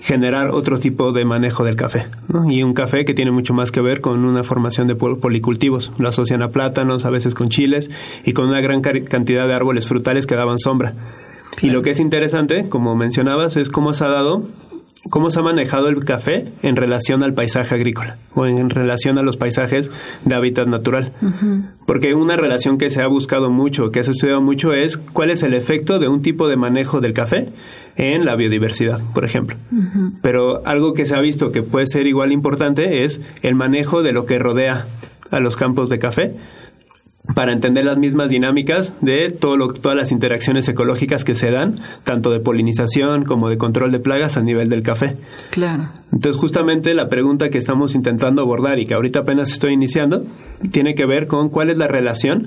generar 0.09 0.49
otro 0.53 0.79
tipo 0.79 1.13
de 1.13 1.27
manejo 1.27 1.65
del 1.65 1.77
café. 1.77 2.07
Y 2.49 2.63
un 2.63 2.73
café 2.73 3.05
que 3.05 3.13
tiene 3.13 3.31
mucho 3.31 3.53
más 3.53 3.71
que 3.71 3.83
ver 3.83 4.01
con 4.01 4.25
una 4.25 4.43
formación 4.43 4.89
de 4.89 4.95
policultivos. 4.95 5.93
Lo 5.99 6.09
asocian 6.09 6.41
a 6.41 6.49
plátanos, 6.49 7.05
a 7.05 7.11
veces 7.11 7.35
con 7.35 7.51
chiles 7.51 7.91
y 8.25 8.33
con 8.33 8.49
una 8.49 8.63
gran 8.63 8.81
cantidad 8.81 9.47
de 9.47 9.53
árboles 9.53 9.87
frutales 9.87 10.27
que 10.27 10.35
daban 10.35 10.59
sombra. 10.59 10.95
Y 11.61 11.69
lo 11.69 11.83
que 11.83 11.91
es 11.91 12.01
interesante, 12.01 12.71
como 12.71 12.97
mencionabas, 12.97 13.59
es 13.59 13.69
cómo 13.69 13.93
se 13.93 14.07
ha 14.07 14.09
dado 14.09 14.45
cómo 15.11 15.31
se 15.31 15.39
ha 15.39 15.43
manejado 15.43 15.89
el 15.89 16.05
café 16.05 16.53
en 16.63 16.77
relación 16.77 17.23
al 17.23 17.33
paisaje 17.33 17.75
agrícola 17.75 18.17
o 18.35 18.47
en 18.47 18.69
relación 18.69 19.17
a 19.19 19.23
los 19.23 19.37
paisajes 19.37 19.91
de 20.25 20.35
hábitat 20.35 20.69
natural. 20.69 21.13
Porque 21.87 22.15
una 22.15 22.37
relación 22.37 22.79
que 22.79 22.91
se 22.91 23.03
ha 23.03 23.07
buscado 23.07 23.51
mucho, 23.51 23.91
que 23.91 24.03
se 24.03 24.11
ha 24.11 24.13
estudiado 24.13 24.41
mucho, 24.41 24.73
es 24.73 24.97
cuál 24.97 25.31
es 25.31 25.43
el 25.43 25.55
efecto 25.55 25.99
de 25.99 26.09
un 26.09 26.23
tipo 26.23 26.49
de 26.49 26.57
manejo 26.57 27.01
del 27.01 27.13
café 27.13 27.49
en 27.99 28.25
la 28.25 28.37
biodiversidad, 28.37 29.03
por 29.13 29.25
ejemplo. 29.25 29.57
Pero 30.23 30.63
algo 30.65 30.95
que 30.95 31.05
se 31.05 31.15
ha 31.15 31.21
visto 31.21 31.53
que 31.53 31.63
puede 31.63 31.87
ser 31.87 32.07
igual 32.07 32.33
importante 32.33 33.05
es 33.05 33.21
el 33.43 33.57
manejo 33.57 34.03
de 34.03 34.13
lo 34.13 34.25
que 34.25 34.39
rodea 34.39 34.87
a 35.31 35.41
los 35.41 35.57
campos 35.57 35.91
de 35.91 35.99
café 35.99 36.33
para 37.35 37.53
entender 37.53 37.85
las 37.85 37.99
mismas 37.99 38.31
dinámicas 38.31 38.95
de 39.03 39.31
todo 39.31 39.57
lo, 39.57 39.69
todas 39.69 39.97
las 39.97 40.13
interacciones 40.13 40.67
ecológicas 40.69 41.25
que 41.25 41.35
se 41.35 41.51
dan, 41.51 41.75
tanto 42.05 42.31
de 42.31 42.41
polinización 42.41 43.25
como 43.25 43.51
de 43.51 43.59
control 43.59 43.93
de 43.93 43.99
plagas 43.99 44.37
a 44.37 44.43
nivel 44.43 44.71
del 44.71 44.83
café. 44.83 45.17
Claro. 45.51 45.89
Entonces, 46.11 46.41
justamente 46.41 46.95
la 46.95 47.09
pregunta 47.09 47.51
que 47.51 47.59
estamos 47.59 47.95
intentando 47.95 48.41
abordar 48.41 48.79
y 48.79 48.87
que 48.87 48.95
ahorita 48.95 49.21
apenas 49.21 49.53
estoy 49.53 49.75
iniciando, 49.75 50.25
tiene 50.71 50.95
que 50.95 51.05
ver 51.05 51.27
con 51.27 51.51
cuál 51.51 51.69
es 51.69 51.77
la 51.77 51.87
relación 51.87 52.47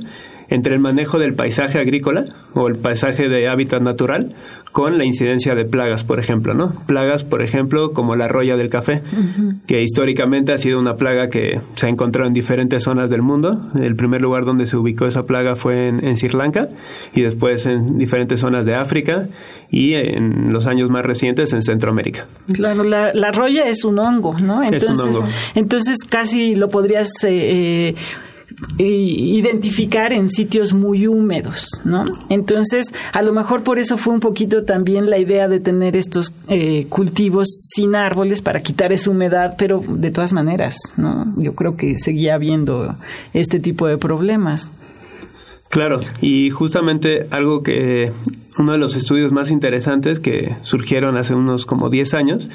entre 0.50 0.74
el 0.74 0.82
manejo 0.82 1.20
del 1.20 1.34
paisaje 1.34 1.80
agrícola 1.80 2.26
o 2.54 2.68
el 2.68 2.76
paisaje 2.76 3.30
de 3.30 3.48
hábitat 3.48 3.82
natural 3.82 4.34
con 4.72 4.98
la 4.98 5.06
incidencia 5.06 5.54
de 5.54 5.66
plagas, 5.66 6.04
por 6.04 6.20
ejemplo, 6.20 6.54
¿no? 6.54 6.72
Plagas, 6.86 7.24
por 7.24 7.42
ejemplo, 7.42 7.92
como 7.92 8.16
la 8.16 8.28
roya 8.28 8.56
del 8.56 8.70
café, 8.70 9.02
que 9.68 9.82
históricamente 9.82 10.54
ha 10.54 10.58
sido 10.58 10.80
una 10.80 10.96
plaga 10.96 11.30
que 11.30 11.60
se 11.76 11.88
ha 11.88 11.90
encontrado 11.90 12.28
en 12.28 12.34
diferentes 12.34 12.84
zonas 12.84 13.10
del 13.10 13.22
mundo. 13.22 13.70
El 13.76 13.96
primer 13.96 14.22
lugar 14.22 14.46
donde 14.46 14.68
se 14.68 14.78
ubicó 14.78 15.06
esa 15.06 15.24
plaga 15.24 15.56
fue 15.56 15.90
en, 15.90 16.16
Sri 16.16 16.30
Lanka 16.30 16.70
y 17.14 17.22
después 17.22 17.66
en 17.66 17.98
diferentes 17.98 18.40
zonas 18.40 18.66
de 18.66 18.76
África 18.76 19.28
y 19.70 19.94
en 19.94 20.54
los 20.54 20.68
años 20.68 20.90
más 20.90 21.06
recientes 21.06 21.52
en 21.54 21.62
Centroamérica. 21.62 22.26
Claro, 22.54 22.84
la, 22.84 23.14
la 23.14 23.32
roya 23.32 23.68
es 23.68 23.84
un 23.84 24.00
hongo, 24.00 24.36
¿no? 24.42 24.64
Entonces, 24.64 24.90
es 24.92 25.00
un 25.00 25.16
hongo. 25.16 25.28
entonces 25.56 25.98
casi 26.08 26.56
lo 26.56 26.70
podrías... 26.70 27.10
Eh, 27.24 27.90
eh 27.90 27.96
identificar 28.78 30.14
en 30.14 30.30
sitios 30.30 30.74
muy 30.74 31.08
húmedos, 31.08 31.82
¿no? 31.84 32.06
Entonces, 32.30 32.94
a 33.14 33.22
lo 33.22 33.34
mejor 33.34 33.64
por 33.64 33.80
eso 33.80 33.98
fue 33.98 34.14
un 34.14 34.20
poquito 34.20 34.64
también 34.64 35.10
la 35.10 35.18
idea 35.18 35.48
de 35.48 35.60
tener 35.60 35.96
estos 35.96 36.34
eh, 36.48 36.86
cultivos 36.90 37.48
sin 37.74 37.96
árboles 37.96 38.42
para 38.42 38.60
quitar 38.60 38.92
esa 38.92 39.12
humedad, 39.12 39.56
pero 39.58 39.84
de 39.88 40.12
todas 40.12 40.34
maneras, 40.34 40.94
¿no? 40.98 41.26
Yo 41.38 41.56
creo 41.56 41.76
que 41.76 41.98
seguía 41.98 42.36
habiendo 42.36 42.96
este 43.34 43.60
tipo 43.60 43.88
de 43.88 43.98
problemas. 43.98 44.72
Claro, 45.70 46.02
y 46.22 46.50
justamente 46.50 47.28
algo 47.32 47.64
que 47.64 48.12
uno 48.58 48.74
de 48.74 48.78
los 48.78 48.96
estudios 48.96 49.32
más 49.32 49.52
interesantes 49.52 50.20
que 50.20 50.56
surgieron 50.64 51.16
hace 51.16 51.34
unos 51.34 51.66
como 51.66 51.90
10 51.90 52.14
años 52.14 52.50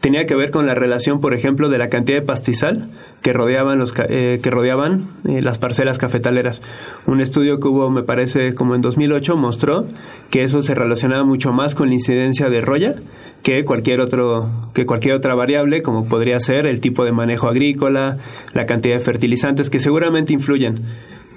tenía 0.00 0.26
que 0.26 0.34
ver 0.34 0.50
con 0.50 0.66
la 0.66 0.74
relación, 0.74 1.20
por 1.20 1.34
ejemplo, 1.34 1.68
de 1.68 1.78
la 1.78 1.88
cantidad 1.88 2.18
de 2.18 2.26
pastizal 2.26 2.88
que 3.22 3.32
rodeaban, 3.32 3.78
los, 3.78 3.92
eh, 4.08 4.40
que 4.42 4.50
rodeaban 4.50 5.04
eh, 5.28 5.42
las 5.42 5.58
parcelas 5.58 5.98
cafetaleras. 5.98 6.62
Un 7.06 7.20
estudio 7.20 7.60
que 7.60 7.68
hubo, 7.68 7.90
me 7.90 8.02
parece, 8.02 8.54
como 8.54 8.74
en 8.74 8.80
2008 8.80 9.36
mostró 9.36 9.86
que 10.30 10.42
eso 10.42 10.62
se 10.62 10.74
relacionaba 10.74 11.24
mucho 11.24 11.52
más 11.52 11.74
con 11.74 11.88
la 11.88 11.94
incidencia 11.94 12.48
de 12.48 12.60
roya 12.60 12.94
que 13.42 13.64
cualquier 13.64 14.00
otro 14.00 14.50
que 14.74 14.84
cualquier 14.84 15.14
otra 15.14 15.34
variable 15.34 15.82
como 15.82 16.04
podría 16.04 16.38
ser 16.40 16.66
el 16.66 16.80
tipo 16.80 17.04
de 17.04 17.12
manejo 17.12 17.48
agrícola, 17.48 18.18
la 18.52 18.66
cantidad 18.66 18.96
de 18.96 19.00
fertilizantes 19.00 19.70
que 19.70 19.80
seguramente 19.80 20.34
influyen, 20.34 20.80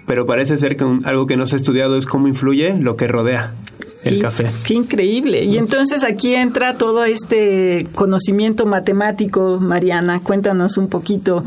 pero 0.06 0.26
parece 0.26 0.58
ser 0.58 0.76
que 0.76 0.86
algo 1.06 1.28
que 1.28 1.38
no 1.38 1.48
se 1.48 1.56
ha 1.56 1.58
estudiado 1.58 1.96
es 1.96 2.06
cómo 2.06 2.28
influye 2.28 2.78
lo 2.78 2.98
que 2.98 3.08
rodea 3.08 3.54
el 4.04 4.20
café. 4.20 4.52
Qué 4.66 4.74
increíble. 4.74 5.44
Y 5.44 5.58
entonces 5.58 6.04
aquí 6.04 6.36
entra 6.36 6.76
todo 6.76 7.06
este 7.06 7.88
conocimiento 7.96 8.66
matemático, 8.66 9.60
Mariana. 9.60 10.20
Cuéntanos 10.22 10.78
un 10.78 10.88
poquito. 10.88 11.44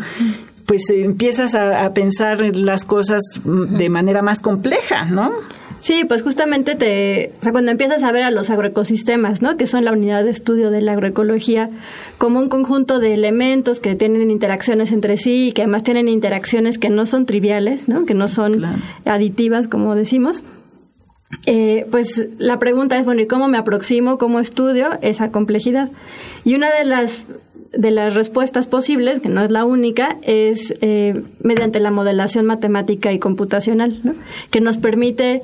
Pues 0.65 0.91
empiezas 0.91 1.55
a, 1.55 1.93
pensar 1.95 2.41
las 2.57 2.85
cosas 2.85 3.23
de 3.45 3.89
manera 3.89 4.23
más 4.23 4.41
compleja, 4.41 5.05
¿no? 5.05 5.33
Sí, 5.81 6.05
pues 6.09 6.23
justamente 6.23 6.75
te, 6.75 7.33
o 7.41 7.43
sea, 7.45 7.53
cuando 7.53 7.71
empiezas 7.71 8.03
a 8.03 8.11
ver 8.11 8.25
a 8.25 8.33
los 8.33 8.51
agroecosistemas, 8.51 9.43
¿no? 9.43 9.57
Que 9.57 9.69
son 9.69 9.85
la 9.85 9.93
unidad 9.93 10.25
de 10.25 10.31
estudio 10.31 10.71
de 10.71 10.81
la 10.81 10.93
agroecología, 10.93 11.71
como 12.19 12.41
un 12.41 12.49
conjunto 12.49 12.99
de 12.99 13.15
elementos 13.15 13.79
que 13.79 13.95
tienen 13.95 14.31
interacciones 14.31 14.91
entre 14.91 15.17
sí 15.17 15.49
y 15.49 15.53
que 15.53 15.63
además 15.63 15.85
tienen 15.85 16.09
interacciones 16.09 16.79
que 16.79 16.89
no 16.89 17.07
son 17.07 17.27
triviales, 17.27 17.89
¿no? 17.89 18.05
Que 18.05 18.15
no 18.15 18.27
son 18.27 18.65
aditivas, 19.05 19.69
como 19.69 19.95
decimos. 19.95 20.43
Eh, 21.47 21.87
pues 21.91 22.29
la 22.39 22.59
pregunta 22.59 22.99
es, 22.99 23.05
bueno, 23.05 23.21
¿y 23.21 23.27
cómo 23.27 23.49
me 23.49 23.59
aproximo, 23.59 24.19
cómo 24.19 24.41
estudio 24.41 24.99
esa 25.03 25.31
complejidad? 25.31 25.91
Y 26.45 26.55
una 26.55 26.73
de 26.73 26.85
las, 26.85 27.23
de 27.73 27.91
las 27.91 28.15
respuestas 28.15 28.67
posibles, 28.67 29.21
que 29.21 29.29
no 29.29 29.43
es 29.43 29.51
la 29.51 29.65
única, 29.65 30.17
es 30.23 30.75
eh, 30.81 31.23
mediante 31.43 31.81
la 31.81 31.91
modelación 31.91 32.47
matemática 32.47 33.13
y 33.13 33.19
computacional, 33.19 34.01
que 34.51 34.61
nos 34.61 34.79
permite 34.79 35.43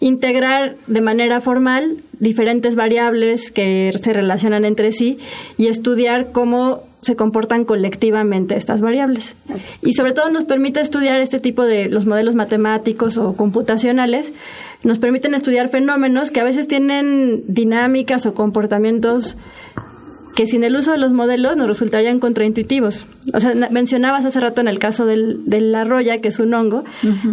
integrar 0.00 0.76
de 0.86 1.00
manera 1.00 1.40
formal 1.40 1.96
diferentes 2.18 2.74
variables 2.74 3.50
que 3.50 3.92
se 4.00 4.12
relacionan 4.12 4.64
entre 4.64 4.92
sí 4.92 5.18
y 5.56 5.68
estudiar 5.68 6.30
cómo 6.32 6.82
se 7.04 7.16
comportan 7.16 7.64
colectivamente 7.64 8.56
estas 8.56 8.80
variables. 8.80 9.34
Y 9.82 9.92
sobre 9.92 10.12
todo 10.12 10.30
nos 10.30 10.44
permite 10.44 10.80
estudiar 10.80 11.20
este 11.20 11.40
tipo 11.40 11.64
de 11.64 11.88
los 11.88 12.06
modelos 12.06 12.34
matemáticos 12.34 13.18
o 13.18 13.36
computacionales 13.36 14.32
nos 14.84 14.98
permiten 14.98 15.34
estudiar 15.34 15.70
fenómenos 15.70 16.30
que 16.30 16.40
a 16.40 16.44
veces 16.44 16.68
tienen 16.68 17.42
dinámicas 17.46 18.26
o 18.26 18.34
comportamientos 18.34 19.36
que 20.34 20.46
sin 20.46 20.64
el 20.64 20.74
uso 20.74 20.92
de 20.92 20.98
los 20.98 21.12
modelos 21.12 21.56
nos 21.56 21.68
resultarían 21.68 22.18
contraintuitivos. 22.18 23.06
O 23.32 23.40
sea, 23.40 23.54
mencionabas 23.70 24.24
hace 24.24 24.40
rato 24.40 24.60
en 24.60 24.68
el 24.68 24.78
caso 24.78 25.06
del, 25.06 25.48
de 25.48 25.60
la 25.60 25.84
roya, 25.84 26.18
que 26.18 26.28
es 26.28 26.38
un 26.38 26.52
hongo, 26.54 26.84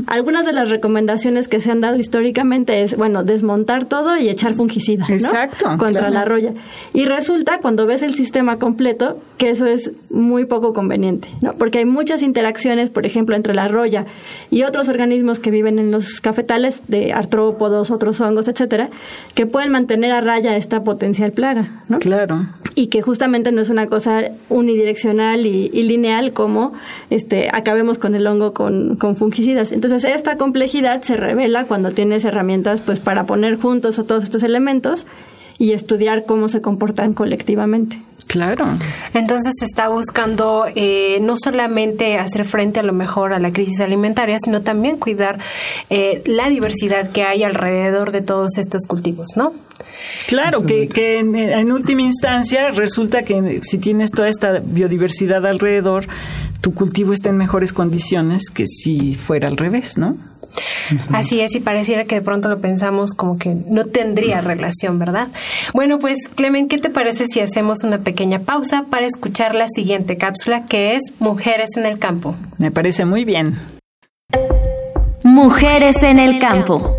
algunas 0.07 0.45
de 0.45 0.53
las 0.53 0.69
recomendaciones 0.69 1.47
que 1.47 1.59
se 1.59 1.71
han 1.71 1.81
dado 1.81 1.97
históricamente 1.97 2.81
es, 2.81 2.95
bueno, 2.95 3.23
desmontar 3.23 3.85
todo 3.85 4.17
y 4.17 4.29
echar 4.29 4.53
fungicida 4.53 5.05
Exacto, 5.09 5.65
contra 5.77 6.09
la 6.09 6.25
roya. 6.25 6.53
Y 6.93 7.05
resulta, 7.05 7.59
cuando 7.59 7.85
ves 7.85 8.01
el 8.03 8.13
sistema 8.13 8.57
completo, 8.57 9.19
que 9.37 9.49
eso 9.49 9.65
es 9.65 9.91
muy 10.09 10.45
poco 10.45 10.73
conveniente, 10.73 11.27
¿no? 11.41 11.53
Porque 11.53 11.79
hay 11.79 11.85
muchas 11.85 12.21
interacciones, 12.21 12.89
por 12.89 13.05
ejemplo, 13.05 13.35
entre 13.35 13.55
la 13.55 13.67
roya 13.67 14.05
y 14.51 14.63
otros 14.63 14.89
organismos 14.89 15.39
que 15.39 15.51
viven 15.51 15.79
en 15.79 15.91
los 15.91 16.21
cafetales, 16.21 16.81
de 16.87 17.13
artrópodos, 17.13 17.89
otros 17.89 18.21
hongos, 18.21 18.47
etcétera, 18.47 18.89
que 19.33 19.45
pueden 19.45 19.71
mantener 19.71 20.11
a 20.11 20.21
raya 20.21 20.55
esta 20.55 20.83
potencial 20.83 21.31
plaga, 21.31 21.83
¿no? 21.89 21.99
Claro. 21.99 22.45
Y 22.75 22.87
que 22.91 23.01
justamente 23.01 23.51
no 23.51 23.61
es 23.61 23.69
una 23.69 23.87
cosa 23.87 24.21
unidireccional 24.49 25.47
y, 25.47 25.69
lineal 25.69 26.33
como 26.33 26.73
este 27.09 27.49
acabemos 27.51 27.97
con 27.97 28.13
el 28.13 28.27
hongo 28.27 28.53
con, 28.53 28.97
con, 28.97 29.15
fungicidas. 29.15 29.71
Entonces 29.71 30.03
esta 30.03 30.37
complejidad 30.37 31.01
se 31.01 31.17
revela 31.17 31.65
cuando 31.65 31.89
tienes 31.89 32.23
herramientas 32.25 32.81
pues 32.81 32.99
para 32.99 33.25
poner 33.25 33.57
juntos 33.57 33.97
a 33.97 34.03
todos 34.03 34.23
estos 34.23 34.43
elementos 34.43 35.07
y 35.57 35.73
estudiar 35.73 36.25
cómo 36.25 36.47
se 36.47 36.61
comportan 36.61 37.13
colectivamente. 37.13 37.99
Claro. 38.27 38.65
Entonces 39.13 39.53
se 39.59 39.65
está 39.65 39.89
buscando 39.89 40.65
eh, 40.73 41.19
no 41.21 41.35
solamente 41.37 42.17
hacer 42.17 42.45
frente 42.45 42.79
a 42.79 42.83
lo 42.83 42.93
mejor 42.93 43.33
a 43.33 43.39
la 43.39 43.51
crisis 43.51 43.81
alimentaria, 43.81 44.37
sino 44.39 44.61
también 44.61 44.97
cuidar 44.97 45.37
eh, 45.89 46.23
la 46.25 46.49
diversidad 46.49 47.11
que 47.11 47.23
hay 47.23 47.43
alrededor 47.43 48.11
de 48.11 48.21
todos 48.21 48.57
estos 48.57 48.85
cultivos, 48.87 49.35
¿no? 49.35 49.53
Claro, 50.27 50.65
que, 50.65 50.87
que 50.87 51.19
en, 51.19 51.71
última 51.71 52.01
instancia 52.01 52.69
resulta 52.69 53.23
que 53.23 53.59
si 53.63 53.77
tienes 53.77 54.11
toda 54.11 54.29
esta 54.29 54.59
biodiversidad 54.63 55.45
alrededor, 55.45 56.07
tu 56.61 56.73
cultivo 56.73 57.13
está 57.13 57.29
en 57.29 57.37
mejores 57.37 57.73
condiciones 57.73 58.49
que 58.49 58.65
si 58.67 59.15
fuera 59.15 59.47
al 59.47 59.57
revés, 59.57 59.97
¿no? 59.97 60.15
Así 61.11 61.39
es, 61.39 61.55
y 61.55 61.59
pareciera 61.59 62.03
que 62.05 62.15
de 62.15 62.21
pronto 62.21 62.49
lo 62.49 62.59
pensamos 62.59 63.13
como 63.13 63.37
que 63.37 63.55
no 63.67 63.85
tendría 63.85 64.41
relación, 64.41 64.99
¿verdad? 64.99 65.29
Bueno, 65.73 65.99
pues 65.99 66.27
Clemen, 66.35 66.67
¿qué 66.67 66.77
te 66.77 66.89
parece 66.89 67.27
si 67.27 67.39
hacemos 67.39 67.83
una 67.83 67.99
pequeña 67.99 68.39
pausa 68.39 68.85
para 68.89 69.05
escuchar 69.05 69.55
la 69.55 69.67
siguiente 69.69 70.17
cápsula 70.17 70.65
que 70.65 70.95
es 70.95 71.13
Mujeres 71.19 71.77
en 71.77 71.85
el 71.85 71.99
campo? 71.99 72.35
Me 72.57 72.71
parece 72.71 73.05
muy 73.05 73.23
bien. 73.23 73.59
Mujeres 75.23 75.95
en 76.03 76.19
el 76.19 76.39
campo. 76.39 76.97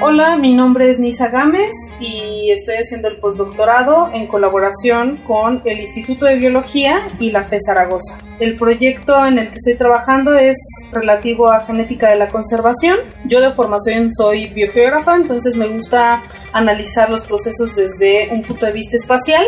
Hola, 0.00 0.36
mi 0.36 0.54
nombre 0.54 0.90
es 0.90 0.98
Nisa 0.98 1.28
Gámez 1.28 1.72
y 2.00 2.50
estoy 2.50 2.76
haciendo 2.76 3.08
el 3.08 3.16
postdoctorado 3.16 4.08
en 4.12 4.28
colaboración 4.28 5.18
con 5.26 5.60
el 5.64 5.80
Instituto 5.80 6.24
de 6.24 6.36
Biología 6.36 7.06
y 7.18 7.30
la 7.30 7.44
FE 7.44 7.58
Zaragoza. 7.60 8.18
El 8.40 8.56
proyecto 8.56 9.26
en 9.26 9.38
el 9.38 9.48
que 9.50 9.56
estoy 9.56 9.74
trabajando 9.74 10.34
es 10.34 10.56
relativo 10.92 11.48
a 11.50 11.60
genética 11.60 12.08
de 12.08 12.16
la 12.16 12.28
conservación. 12.28 12.98
Yo 13.26 13.40
de 13.40 13.52
formación 13.52 14.10
soy 14.12 14.46
biogeógrafa, 14.48 15.16
entonces 15.16 15.56
me 15.56 15.68
gusta 15.68 16.22
analizar 16.52 17.10
los 17.10 17.20
procesos 17.22 17.76
desde 17.76 18.28
un 18.30 18.42
punto 18.42 18.64
de 18.64 18.72
vista 18.72 18.96
espacial 18.96 19.44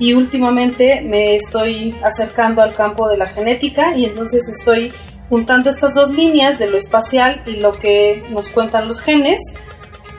y 0.00 0.14
últimamente 0.14 1.00
me 1.02 1.36
estoy 1.36 1.94
acercando 2.02 2.62
al 2.62 2.74
campo 2.74 3.08
de 3.08 3.18
la 3.18 3.26
genética 3.26 3.96
y 3.96 4.04
entonces 4.04 4.48
estoy 4.48 4.92
juntando 5.28 5.70
estas 5.70 5.94
dos 5.94 6.10
líneas 6.10 6.58
de 6.58 6.70
lo 6.70 6.76
espacial 6.76 7.42
y 7.46 7.56
lo 7.56 7.72
que 7.72 8.24
nos 8.30 8.48
cuentan 8.48 8.88
los 8.88 9.00
genes 9.00 9.40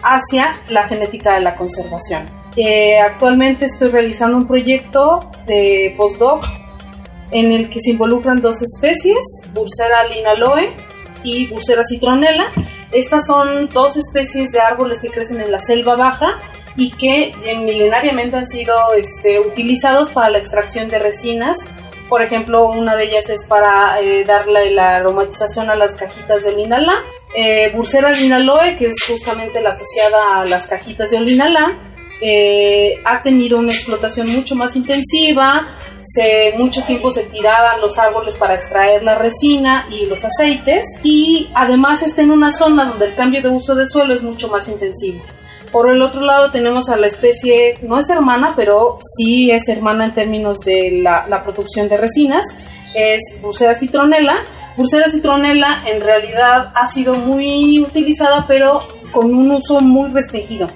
hacia 0.03 0.55
la 0.69 0.83
genética 0.83 1.33
de 1.33 1.41
la 1.41 1.55
conservación. 1.55 2.23
Eh, 2.55 2.99
actualmente 2.99 3.65
estoy 3.65 3.89
realizando 3.89 4.37
un 4.37 4.47
proyecto 4.47 5.31
de 5.45 5.93
postdoc 5.97 6.45
en 7.31 7.51
el 7.51 7.69
que 7.69 7.79
se 7.79 7.91
involucran 7.91 8.41
dos 8.41 8.61
especies, 8.61 9.19
Bursera 9.53 10.03
linaloe 10.07 10.69
y 11.23 11.47
Bursera 11.47 11.83
citronella. 11.87 12.47
Estas 12.91 13.27
son 13.27 13.69
dos 13.69 13.97
especies 13.97 14.51
de 14.51 14.59
árboles 14.59 15.01
que 15.01 15.09
crecen 15.09 15.39
en 15.41 15.51
la 15.51 15.59
selva 15.59 15.95
baja 15.95 16.39
y 16.75 16.91
que 16.91 17.33
milenariamente 17.63 18.37
han 18.37 18.47
sido 18.47 18.75
este, 18.93 19.39
utilizados 19.39 20.09
para 20.09 20.29
la 20.29 20.39
extracción 20.39 20.89
de 20.89 20.97
resinas 20.97 21.57
por 22.09 22.21
ejemplo, 22.23 22.69
una 22.71 22.95
de 22.95 23.05
ellas 23.05 23.29
es 23.29 23.45
para 23.47 24.01
eh, 24.01 24.25
darle 24.25 24.71
la 24.71 24.95
aromatización 24.95 25.69
a 25.69 25.75
las 25.75 25.95
cajitas 25.95 26.43
de 26.43 26.49
olinala. 26.49 26.93
Eh, 27.35 27.71
Bursera 27.73 28.09
linaloe, 28.11 28.75
que 28.75 28.87
es 28.87 28.95
justamente 29.07 29.61
la 29.61 29.69
asociada 29.69 30.41
a 30.41 30.45
las 30.45 30.67
cajitas 30.67 31.11
de 31.11 31.17
olinala. 31.17 31.77
eh, 32.21 32.99
ha 33.05 33.21
tenido 33.21 33.57
una 33.59 33.71
explotación 33.71 34.27
mucho 34.29 34.55
más 34.55 34.75
intensiva, 34.75 35.67
se, 36.01 36.53
mucho 36.57 36.83
tiempo 36.83 37.11
se 37.11 37.23
tiraban 37.23 37.79
los 37.81 37.97
árboles 37.97 38.35
para 38.35 38.55
extraer 38.55 39.03
la 39.03 39.15
resina 39.15 39.87
y 39.89 40.05
los 40.05 40.25
aceites 40.25 40.85
y 41.03 41.49
además 41.53 42.01
está 42.03 42.21
en 42.21 42.31
una 42.31 42.51
zona 42.51 42.85
donde 42.85 43.05
el 43.05 43.15
cambio 43.15 43.41
de 43.41 43.49
uso 43.49 43.75
de 43.75 43.85
suelo 43.85 44.13
es 44.13 44.21
mucho 44.21 44.49
más 44.49 44.67
intensivo. 44.67 45.21
Por 45.71 45.91
el 45.91 46.01
otro 46.01 46.21
lado 46.21 46.51
tenemos 46.51 46.89
a 46.89 46.97
la 46.97 47.07
especie, 47.07 47.77
no 47.83 47.99
es 47.99 48.09
hermana, 48.09 48.53
pero 48.55 48.97
sí 49.15 49.51
es 49.51 49.69
hermana 49.69 50.05
en 50.05 50.13
términos 50.13 50.59
de 50.59 50.99
la, 51.03 51.27
la 51.27 51.43
producción 51.43 51.87
de 51.87 51.97
resinas, 51.97 52.45
es 52.93 53.39
Bursera 53.41 53.73
citronella. 53.73 54.37
Bursera 54.77 55.09
citronella 55.09 55.83
en 55.85 56.01
realidad 56.01 56.71
ha 56.75 56.85
sido 56.85 57.15
muy 57.15 57.79
utilizada, 57.79 58.45
pero 58.47 58.87
con 59.11 59.33
un 59.33 59.51
uso 59.51 59.79
muy 59.81 60.09
restringido. 60.09 60.69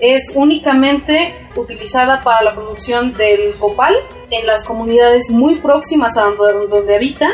Es 0.00 0.32
únicamente 0.34 1.34
utilizada 1.56 2.22
para 2.22 2.42
la 2.42 2.54
producción 2.54 3.14
del 3.14 3.54
copal 3.56 3.94
en 4.30 4.46
las 4.46 4.64
comunidades 4.64 5.30
muy 5.30 5.56
próximas 5.56 6.16
a 6.16 6.22
donde, 6.22 6.66
donde 6.68 6.96
habita 6.96 7.28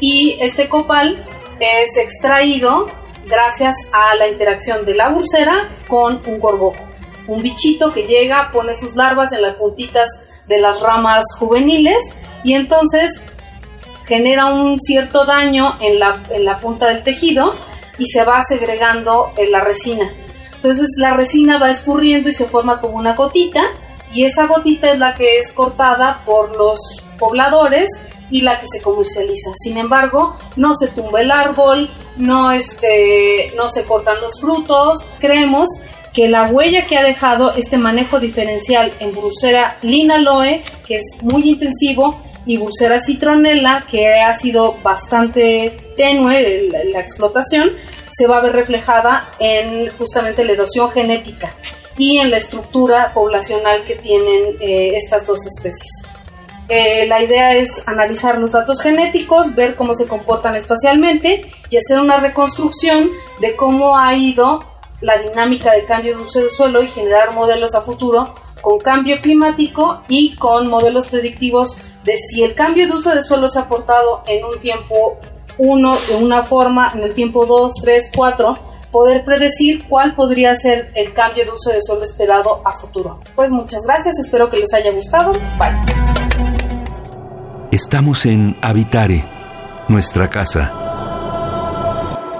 y 0.00 0.36
este 0.40 0.68
copal 0.68 1.24
es 1.60 1.96
extraído 1.96 2.88
gracias 3.30 3.74
a 3.92 4.14
la 4.16 4.28
interacción 4.28 4.84
de 4.84 4.94
la 4.94 5.08
bursera 5.08 5.68
con 5.88 6.20
un 6.26 6.40
gorgojo. 6.40 6.84
Un 7.26 7.40
bichito 7.42 7.92
que 7.92 8.06
llega, 8.06 8.50
pone 8.52 8.74
sus 8.74 8.96
larvas 8.96 9.32
en 9.32 9.42
las 9.42 9.54
puntitas 9.54 10.42
de 10.48 10.60
las 10.60 10.80
ramas 10.80 11.24
juveniles 11.38 12.12
y 12.42 12.54
entonces 12.54 13.22
genera 14.04 14.46
un 14.46 14.80
cierto 14.80 15.24
daño 15.24 15.76
en 15.80 16.00
la, 16.00 16.20
en 16.30 16.44
la 16.44 16.58
punta 16.58 16.88
del 16.88 17.04
tejido 17.04 17.54
y 17.98 18.06
se 18.06 18.24
va 18.24 18.42
segregando 18.42 19.32
en 19.36 19.52
la 19.52 19.60
resina. 19.60 20.10
Entonces 20.52 20.88
la 20.98 21.14
resina 21.14 21.58
va 21.58 21.70
escurriendo 21.70 22.28
y 22.28 22.32
se 22.32 22.46
forma 22.46 22.80
como 22.80 22.96
una 22.96 23.14
gotita 23.14 23.62
y 24.12 24.24
esa 24.24 24.46
gotita 24.46 24.90
es 24.90 24.98
la 24.98 25.14
que 25.14 25.38
es 25.38 25.52
cortada 25.52 26.24
por 26.24 26.56
los 26.56 26.78
pobladores 27.18 27.88
y 28.30 28.42
la 28.42 28.60
que 28.60 28.66
se 28.66 28.82
comercializa. 28.82 29.50
Sin 29.54 29.76
embargo, 29.76 30.36
no 30.56 30.74
se 30.74 30.88
tumba 30.88 31.20
el 31.20 31.30
árbol, 31.30 31.90
no, 32.16 32.52
este, 32.52 33.52
no 33.56 33.68
se 33.68 33.84
cortan 33.84 34.20
los 34.20 34.40
frutos. 34.40 34.98
Creemos 35.18 35.68
que 36.12 36.28
la 36.28 36.44
huella 36.44 36.86
que 36.86 36.98
ha 36.98 37.04
dejado 37.04 37.52
este 37.52 37.78
manejo 37.78 38.20
diferencial 38.20 38.92
en 39.00 39.12
Brucera 39.12 39.76
linaloe, 39.82 40.62
que 40.86 40.96
es 40.96 41.22
muy 41.22 41.48
intensivo, 41.48 42.20
y 42.46 42.56
Bursera 42.56 42.98
citronella, 42.98 43.84
que 43.88 44.20
ha 44.20 44.32
sido 44.32 44.76
bastante 44.82 45.76
tenue 45.96 46.68
la, 46.92 47.00
explotación, 47.00 47.70
se 48.10 48.26
va 48.26 48.38
a 48.38 48.40
ver 48.40 48.52
reflejada 48.52 49.30
en 49.38 49.90
justamente 49.90 50.44
la 50.44 50.52
erosión 50.52 50.90
genética 50.90 51.54
y 51.96 52.18
en 52.18 52.30
la 52.30 52.38
estructura 52.38 53.12
poblacional 53.12 53.84
que 53.84 53.94
tienen 53.94 54.56
eh, 54.60 54.94
estas 54.96 55.26
dos 55.26 55.46
especies. 55.46 55.90
Eh, 56.72 57.04
la 57.08 57.20
idea 57.20 57.56
es 57.56 57.86
analizar 57.88 58.38
los 58.38 58.52
datos 58.52 58.80
genéticos, 58.80 59.56
ver 59.56 59.74
cómo 59.74 59.92
se 59.92 60.06
comportan 60.06 60.54
espacialmente 60.54 61.50
y 61.68 61.76
hacer 61.76 61.98
una 61.98 62.18
reconstrucción 62.18 63.10
de 63.40 63.56
cómo 63.56 63.98
ha 63.98 64.14
ido 64.14 64.64
la 65.00 65.18
dinámica 65.18 65.72
de 65.72 65.84
cambio 65.84 66.16
de 66.16 66.22
uso 66.22 66.38
del 66.38 66.48
suelo 66.48 66.80
y 66.82 66.88
generar 66.88 67.34
modelos 67.34 67.74
a 67.74 67.80
futuro 67.80 68.32
con 68.60 68.78
cambio 68.78 69.20
climático 69.20 70.02
y 70.06 70.36
con 70.36 70.68
modelos 70.68 71.08
predictivos 71.08 71.76
de 72.04 72.16
si 72.16 72.44
el 72.44 72.54
cambio 72.54 72.86
de 72.86 72.94
uso 72.94 73.12
de 73.14 73.22
suelo 73.22 73.48
se 73.48 73.58
ha 73.58 73.62
aportado 73.62 74.22
en 74.28 74.44
un 74.44 74.60
tiempo 74.60 75.18
1, 75.58 75.98
de 76.08 76.16
una 76.16 76.44
forma, 76.44 76.92
en 76.94 77.02
el 77.02 77.14
tiempo 77.14 77.46
2, 77.46 77.72
3, 77.82 78.12
4, 78.14 78.58
poder 78.92 79.24
predecir 79.24 79.88
cuál 79.88 80.14
podría 80.14 80.54
ser 80.54 80.92
el 80.94 81.12
cambio 81.14 81.44
de 81.44 81.50
uso 81.50 81.70
de 81.70 81.80
suelo 81.80 82.04
esperado 82.04 82.62
a 82.64 82.72
futuro. 82.72 83.18
Pues 83.34 83.50
muchas 83.50 83.82
gracias, 83.82 84.18
espero 84.20 84.48
que 84.48 84.58
les 84.58 84.72
haya 84.72 84.92
gustado. 84.92 85.32
Bye. 85.58 86.19
Estamos 87.72 88.26
en 88.26 88.56
Habitare, 88.62 89.24
nuestra 89.86 90.28
casa. 90.28 90.89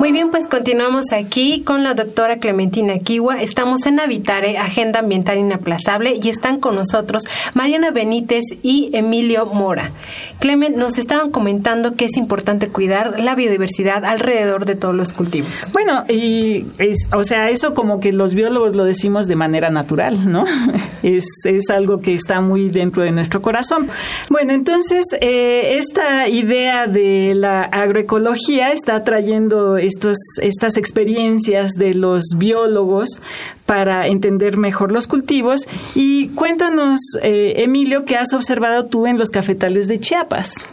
Muy 0.00 0.12
bien, 0.12 0.30
pues 0.30 0.48
continuamos 0.48 1.12
aquí 1.12 1.60
con 1.60 1.82
la 1.82 1.92
doctora 1.92 2.38
Clementina 2.38 2.98
Kiwa. 2.98 3.42
Estamos 3.42 3.84
en 3.84 4.00
Habitare, 4.00 4.56
Agenda 4.56 5.00
Ambiental 5.00 5.36
Inaplazable, 5.36 6.18
y 6.22 6.30
están 6.30 6.58
con 6.58 6.74
nosotros 6.74 7.24
Mariana 7.52 7.90
Benítez 7.90 8.44
y 8.62 8.88
Emilio 8.94 9.44
Mora. 9.44 9.90
Clement, 10.38 10.74
nos 10.74 10.96
estaban 10.96 11.30
comentando 11.30 11.96
que 11.96 12.06
es 12.06 12.16
importante 12.16 12.68
cuidar 12.68 13.20
la 13.20 13.34
biodiversidad 13.34 14.06
alrededor 14.06 14.64
de 14.64 14.74
todos 14.74 14.94
los 14.94 15.12
cultivos. 15.12 15.66
Bueno, 15.74 16.06
y 16.08 16.64
es, 16.78 17.10
o 17.12 17.22
sea, 17.22 17.50
eso 17.50 17.74
como 17.74 18.00
que 18.00 18.14
los 18.14 18.32
biólogos 18.32 18.74
lo 18.74 18.84
decimos 18.84 19.26
de 19.26 19.36
manera 19.36 19.68
natural, 19.68 20.32
¿no? 20.32 20.46
Es, 21.02 21.24
es 21.46 21.70
algo 21.70 22.02
que 22.02 22.14
está 22.14 22.42
muy 22.42 22.68
dentro 22.68 23.02
de 23.02 23.10
nuestro 23.10 23.40
corazón. 23.40 23.88
Bueno, 24.28 24.52
entonces, 24.52 25.06
eh, 25.22 25.78
esta 25.78 26.28
idea 26.28 26.86
de 26.86 27.32
la 27.34 27.62
agroecología 27.62 28.70
está 28.72 29.02
trayendo 29.02 29.78
estos, 29.90 30.16
estas 30.40 30.76
experiencias 30.76 31.72
de 31.72 31.94
los 31.94 32.24
biólogos 32.36 33.20
para 33.66 34.06
entender 34.06 34.56
mejor 34.56 34.92
los 34.92 35.06
cultivos. 35.06 35.68
Y 35.94 36.28
cuéntanos, 36.28 37.00
eh, 37.22 37.54
Emilio, 37.58 38.04
¿qué 38.04 38.16
has 38.16 38.32
observado 38.32 38.86
tú 38.86 39.06
en 39.06 39.18
los 39.18 39.30
cafetales 39.30 39.88
de 39.88 40.00
Chiapas? 40.00 40.64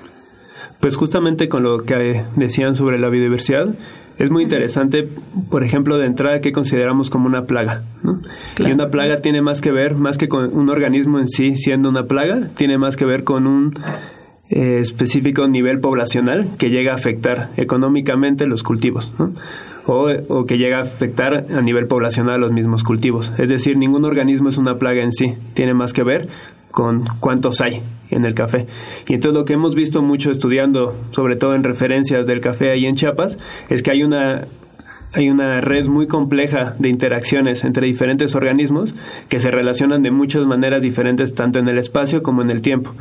Pues 0.80 0.96
justamente 0.96 1.50
con 1.50 1.64
lo 1.64 1.80
que 1.80 2.24
decían 2.36 2.76
sobre 2.76 3.00
la 3.00 3.10
biodiversidad, 3.10 3.70
es 4.20 4.32
muy 4.32 4.44
interesante, 4.44 5.08
por 5.50 5.64
ejemplo, 5.64 5.98
de 5.98 6.08
entrada, 6.08 6.42
que 6.42 6.52
consideramos 6.52 7.10
como 7.10 7.28
una 7.28 7.46
plaga. 7.46 7.84
Y 8.58 8.72
una 8.72 8.90
plaga 8.90 9.18
tiene 9.18 9.42
más 9.42 9.62
que 9.62 9.72
ver, 9.72 9.96
más 9.96 10.18
que 10.18 10.28
con 10.28 10.56
un 10.58 10.70
organismo 10.70 11.20
en 11.20 11.28
sí 11.28 11.56
siendo 11.56 11.90
una 11.90 12.06
plaga, 12.06 12.50
tiene 12.56 12.78
más 12.78 12.96
que 12.96 13.06
ver 13.06 13.24
con 13.24 13.46
un 13.46 13.74
eh, 14.50 14.80
específico 14.82 15.48
nivel 15.48 15.80
poblacional 15.80 16.48
que 16.58 16.70
llega 16.70 16.94
a 16.94 16.96
afectar 16.96 17.50
económicamente 17.58 18.48
los 18.48 18.64
cultivos. 18.64 19.12
O, 19.86 20.10
o, 20.28 20.46
que 20.46 20.58
llega 20.58 20.80
a 20.80 20.82
afectar 20.82 21.46
a 21.50 21.62
nivel 21.62 21.88
poblacional 21.88 22.42
los 22.42 22.52
mismos 22.52 22.84
cultivos. 22.84 23.32
Es 23.38 23.48
decir, 23.48 23.78
ningún 23.78 24.04
organismo 24.04 24.50
es 24.50 24.58
una 24.58 24.76
plaga 24.78 25.02
en 25.02 25.14
sí, 25.14 25.36
tiene 25.54 25.74
más 25.74 25.94
que 25.94 26.04
ver 26.04 26.28
con 26.72 27.06
cuántos 27.22 27.62
hay 27.62 27.82
en 28.12 28.26
el 28.26 28.34
café. 28.34 28.68
Y 29.08 29.14
entonces 29.14 29.34
lo 29.34 29.46
que 29.46 29.54
hemos 29.54 29.76
visto 29.76 30.02
mucho 30.02 30.30
estudiando, 30.30 30.94
sobre 31.12 31.36
todo 31.36 31.56
en 31.56 31.64
referencias 31.64 32.28
del 32.28 32.42
café 32.42 32.72
ahí 32.72 32.86
en 32.86 32.96
Chiapas, 32.96 33.38
es 33.70 33.82
que 33.82 33.92
hay 33.92 34.04
una 34.04 34.42
hay 35.14 35.30
una 35.30 35.62
red 35.62 35.88
muy 35.88 36.06
compleja 36.06 36.76
de 36.80 36.90
interacciones 36.90 37.64
entre 37.64 37.88
diferentes 37.88 38.36
organismos 38.36 38.94
que 39.30 39.40
se 39.40 39.52
relacionan 39.52 40.04
de 40.04 40.12
muchas 40.12 40.46
maneras 40.46 40.82
diferentes 40.82 41.34
tanto 41.34 41.60
en 41.60 41.68
el 41.70 41.78
espacio 41.78 42.22
como 42.22 42.42
en 42.42 42.52
el 42.52 42.62
tiempo. 42.62 42.94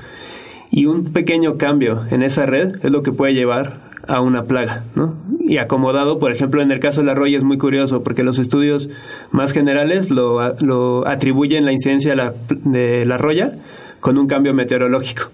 Y 0.77 0.85
un 0.85 1.05
pequeño 1.05 1.57
cambio 1.57 2.05
en 2.11 2.23
esa 2.23 2.45
red 2.45 2.85
es 2.85 2.91
lo 2.91 3.03
que 3.03 3.11
puede 3.11 3.33
llevar 3.33 3.79
a 4.07 4.21
una 4.21 4.45
plaga, 4.45 4.85
¿no? 4.95 5.15
Y 5.41 5.57
acomodado, 5.57 6.19
por 6.19 6.33
ejemplo, 6.33 6.61
en 6.61 6.71
el 6.71 6.81
caso 6.81 7.01
de 7.01 7.07
la 7.07 7.15
roya 7.15 7.39
es 7.39 7.45
muy 7.45 7.57
curioso 7.57 8.03
porque 8.03 8.23
los 8.23 8.39
estudios 8.39 8.91
más 9.31 9.53
generales 9.53 10.11
lo, 10.11 10.55
lo 10.61 11.09
atribuyen 11.09 11.65
la 11.65 11.73
incidencia 11.73 12.11
de 12.11 12.17
la, 12.17 12.35
de 12.51 13.07
la 13.07 13.17
roya 13.17 13.57
con 14.01 14.19
un 14.19 14.27
cambio 14.27 14.53
meteorológico. 14.53 15.31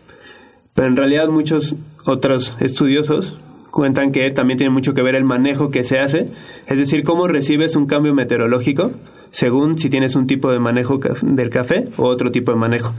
Pero 0.75 0.87
en 0.87 0.95
realidad 0.95 1.27
muchos 1.27 1.75
otros 2.05 2.57
estudiosos 2.61 3.37
cuentan 3.73 4.13
que 4.13 4.31
también 4.31 4.59
tiene 4.59 4.73
mucho 4.73 4.95
que 4.95 5.03
ver 5.03 5.17
el 5.17 5.25
manejo 5.25 5.73
que 5.73 5.83
se 5.83 5.99
hace, 5.99 6.29
es 6.69 6.79
decir, 6.79 7.03
cómo 7.03 7.27
recibes 7.27 7.75
un 7.75 7.87
cambio 7.87 8.15
meteorológico 8.15 8.93
según 9.33 9.77
si 9.77 9.91
tienes 9.91 10.15
un 10.15 10.29
tipo 10.29 10.53
de 10.53 10.61
manejo 10.61 11.01
del 11.21 11.51
café 11.51 11.89
o 11.97 12.05
otro 12.05 12.31
tipo 12.31 12.53
de 12.53 12.59
manejo 12.59 12.93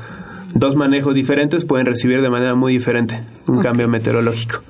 dos 0.53 0.75
manejos 0.75 1.13
diferentes 1.15 1.65
pueden 1.65 1.85
recibir 1.85 2.21
de 2.21 2.29
manera 2.29 2.55
muy 2.55 2.73
diferente 2.73 3.21
un 3.47 3.59
cambio 3.59 3.87
meteorológico. 3.87 4.61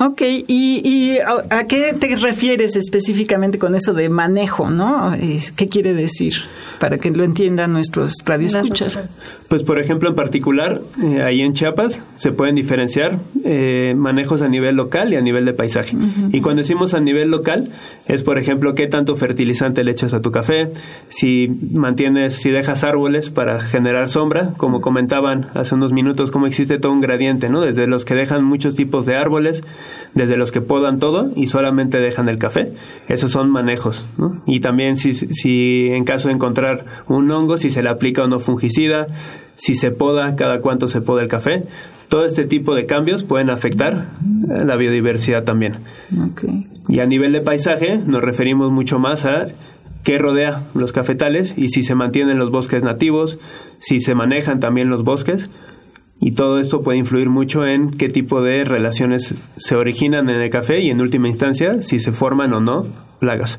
Ok, 0.00 0.22
¿Y, 0.22 0.80
¿Y, 0.88 1.18
a, 1.18 1.64
qué 1.64 1.92
te 1.92 2.14
refieres 2.14 2.76
específicamente 2.76 3.58
con 3.58 3.74
eso 3.74 3.94
de 3.94 4.08
manejo, 4.08 4.70
no? 4.70 5.12
¿Qué 5.56 5.68
quiere 5.68 5.92
decir? 5.92 6.34
Para 6.78 6.98
que 6.98 7.10
lo 7.10 7.24
entiendan 7.24 7.72
nuestros 7.72 8.14
radioescuchas. 8.24 9.00
Pues, 9.48 9.64
por 9.64 9.80
ejemplo, 9.80 10.08
en 10.08 10.14
particular, 10.14 10.82
eh, 11.02 11.22
ahí 11.22 11.40
en 11.40 11.54
Chiapas 11.54 11.98
se 12.14 12.30
pueden 12.30 12.54
diferenciar 12.54 13.18
eh, 13.44 13.94
manejos 13.96 14.40
a 14.42 14.48
nivel 14.48 14.76
local 14.76 15.12
y 15.12 15.16
a 15.16 15.20
nivel 15.20 15.44
de 15.44 15.52
paisaje. 15.52 15.96
Y 16.30 16.42
cuando 16.42 16.62
decimos 16.62 16.94
a 16.94 17.00
nivel 17.00 17.32
local, 17.32 17.68
es, 18.06 18.22
por 18.22 18.38
ejemplo, 18.38 18.76
qué 18.76 18.86
tanto 18.86 19.16
fertilizante 19.16 19.82
le 19.82 19.90
echas 19.90 20.14
a 20.14 20.20
tu 20.20 20.30
café, 20.30 20.70
si 21.08 21.50
mantienes, 21.72 22.36
si 22.36 22.50
dejas 22.50 22.84
árboles 22.84 23.30
para 23.30 23.58
generar 23.58 24.08
sombra, 24.08 24.52
como 24.58 24.80
comentaban 24.80 25.48
hace 25.54 25.74
unos 25.74 25.92
minutos, 25.92 26.30
cómo 26.30 26.46
existe 26.46 26.78
todo 26.78 26.92
un 26.92 27.00
gradiente, 27.00 27.48
¿no? 27.48 27.62
Desde 27.62 27.88
los 27.88 28.04
que 28.04 28.14
dejan 28.14 28.44
muchos 28.44 28.76
tipos 28.76 29.06
de 29.06 29.16
árboles, 29.16 29.64
desde 30.14 30.36
los 30.36 30.52
que 30.52 30.60
podan 30.60 30.98
todo 30.98 31.30
y 31.36 31.46
solamente 31.46 31.98
dejan 31.98 32.28
el 32.28 32.38
café. 32.38 32.72
Esos 33.08 33.32
son 33.32 33.50
manejos. 33.50 34.04
¿no? 34.16 34.42
Y 34.46 34.60
también 34.60 34.96
si, 34.96 35.14
si 35.14 35.88
en 35.90 36.04
caso 36.04 36.28
de 36.28 36.34
encontrar 36.34 36.84
un 37.06 37.30
hongo, 37.30 37.58
si 37.58 37.70
se 37.70 37.82
le 37.82 37.88
aplica 37.88 38.24
o 38.24 38.28
no 38.28 38.40
fungicida, 38.40 39.06
si 39.54 39.74
se 39.74 39.90
poda, 39.90 40.36
cada 40.36 40.60
cuánto 40.60 40.88
se 40.88 41.00
poda 41.00 41.22
el 41.22 41.28
café. 41.28 41.64
Todo 42.08 42.24
este 42.24 42.46
tipo 42.46 42.74
de 42.74 42.86
cambios 42.86 43.22
pueden 43.22 43.50
afectar 43.50 44.06
la 44.46 44.76
biodiversidad 44.76 45.44
también. 45.44 45.74
Y 46.88 47.00
a 47.00 47.06
nivel 47.06 47.32
de 47.32 47.42
paisaje 47.42 48.00
nos 48.06 48.22
referimos 48.22 48.72
mucho 48.72 48.98
más 48.98 49.26
a 49.26 49.48
qué 50.04 50.16
rodea 50.16 50.62
los 50.74 50.92
cafetales 50.92 51.52
y 51.58 51.68
si 51.68 51.82
se 51.82 51.94
mantienen 51.94 52.38
los 52.38 52.50
bosques 52.50 52.82
nativos, 52.82 53.38
si 53.78 54.00
se 54.00 54.14
manejan 54.14 54.58
también 54.58 54.88
los 54.88 55.04
bosques. 55.04 55.50
Y 56.20 56.32
todo 56.32 56.58
esto 56.58 56.82
puede 56.82 56.98
influir 56.98 57.28
mucho 57.28 57.66
en 57.66 57.90
qué 57.90 58.08
tipo 58.08 58.42
de 58.42 58.64
relaciones 58.64 59.34
se 59.56 59.76
originan 59.76 60.28
en 60.28 60.40
el 60.40 60.50
café 60.50 60.80
y 60.80 60.90
en 60.90 61.00
última 61.00 61.28
instancia 61.28 61.82
si 61.82 62.00
se 62.00 62.12
forman 62.12 62.52
o 62.52 62.60
no 62.60 62.86
plagas. 63.20 63.58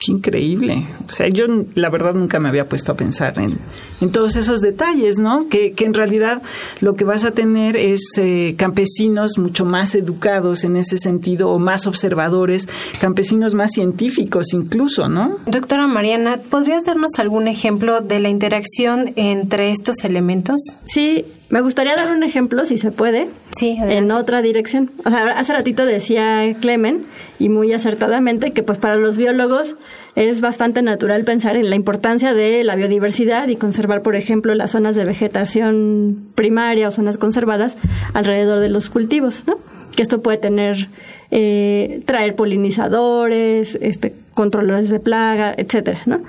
Qué 0.00 0.12
increíble. 0.12 0.86
O 1.06 1.10
sea, 1.10 1.28
yo 1.28 1.44
la 1.74 1.90
verdad 1.90 2.14
nunca 2.14 2.40
me 2.40 2.48
había 2.48 2.66
puesto 2.66 2.92
a 2.92 2.96
pensar 2.96 3.38
en, 3.38 3.58
en 4.00 4.10
todos 4.10 4.34
esos 4.36 4.62
detalles, 4.62 5.18
¿no? 5.18 5.46
Que, 5.50 5.72
que, 5.72 5.84
en 5.84 5.92
realidad 5.92 6.40
lo 6.80 6.96
que 6.96 7.04
vas 7.04 7.26
a 7.26 7.32
tener 7.32 7.76
es 7.76 8.12
eh, 8.16 8.54
campesinos 8.56 9.36
mucho 9.36 9.66
más 9.66 9.94
educados 9.94 10.64
en 10.64 10.76
ese 10.76 10.96
sentido 10.96 11.50
o 11.50 11.58
más 11.58 11.86
observadores, 11.86 12.66
campesinos 12.98 13.54
más 13.54 13.72
científicos 13.72 14.54
incluso, 14.54 15.10
¿no? 15.10 15.36
Doctora 15.44 15.86
Mariana, 15.86 16.38
¿podrías 16.48 16.84
darnos 16.84 17.18
algún 17.18 17.46
ejemplo 17.46 18.00
de 18.00 18.20
la 18.20 18.30
interacción 18.30 19.12
entre 19.16 19.70
estos 19.70 20.02
elementos? 20.04 20.62
Sí, 20.86 21.26
me 21.50 21.60
gustaría 21.60 21.96
dar 21.96 22.12
un 22.12 22.22
ejemplo, 22.22 22.64
si 22.64 22.78
se 22.78 22.92
puede, 22.92 23.28
sí, 23.58 23.76
en 23.80 24.12
otra 24.12 24.40
dirección. 24.40 24.92
O 25.04 25.10
sea, 25.10 25.32
hace 25.32 25.52
ratito 25.52 25.84
decía 25.84 26.54
Clemen, 26.60 27.06
y 27.40 27.48
muy 27.48 27.72
acertadamente, 27.72 28.52
que 28.52 28.62
pues 28.62 28.78
para 28.78 28.94
los 28.94 29.16
biólogos 29.16 29.74
es 30.14 30.40
bastante 30.40 30.80
natural 30.80 31.24
pensar 31.24 31.56
en 31.56 31.68
la 31.68 31.74
importancia 31.74 32.34
de 32.34 32.62
la 32.62 32.76
biodiversidad 32.76 33.48
y 33.48 33.56
conservar, 33.56 34.02
por 34.02 34.14
ejemplo, 34.14 34.54
las 34.54 34.70
zonas 34.70 34.94
de 34.94 35.04
vegetación 35.04 36.28
primaria 36.36 36.86
o 36.86 36.92
zonas 36.92 37.18
conservadas 37.18 37.76
alrededor 38.14 38.60
de 38.60 38.68
los 38.68 38.88
cultivos, 38.88 39.42
¿no? 39.48 39.56
Que 39.96 40.02
esto 40.02 40.22
puede 40.22 40.38
tener, 40.38 40.88
eh, 41.32 42.02
traer 42.06 42.36
polinizadores, 42.36 43.76
este, 43.80 44.14
controladores 44.34 44.90
de 44.90 45.00
plaga, 45.00 45.52
etcétera, 45.56 46.00
¿no? 46.06 46.20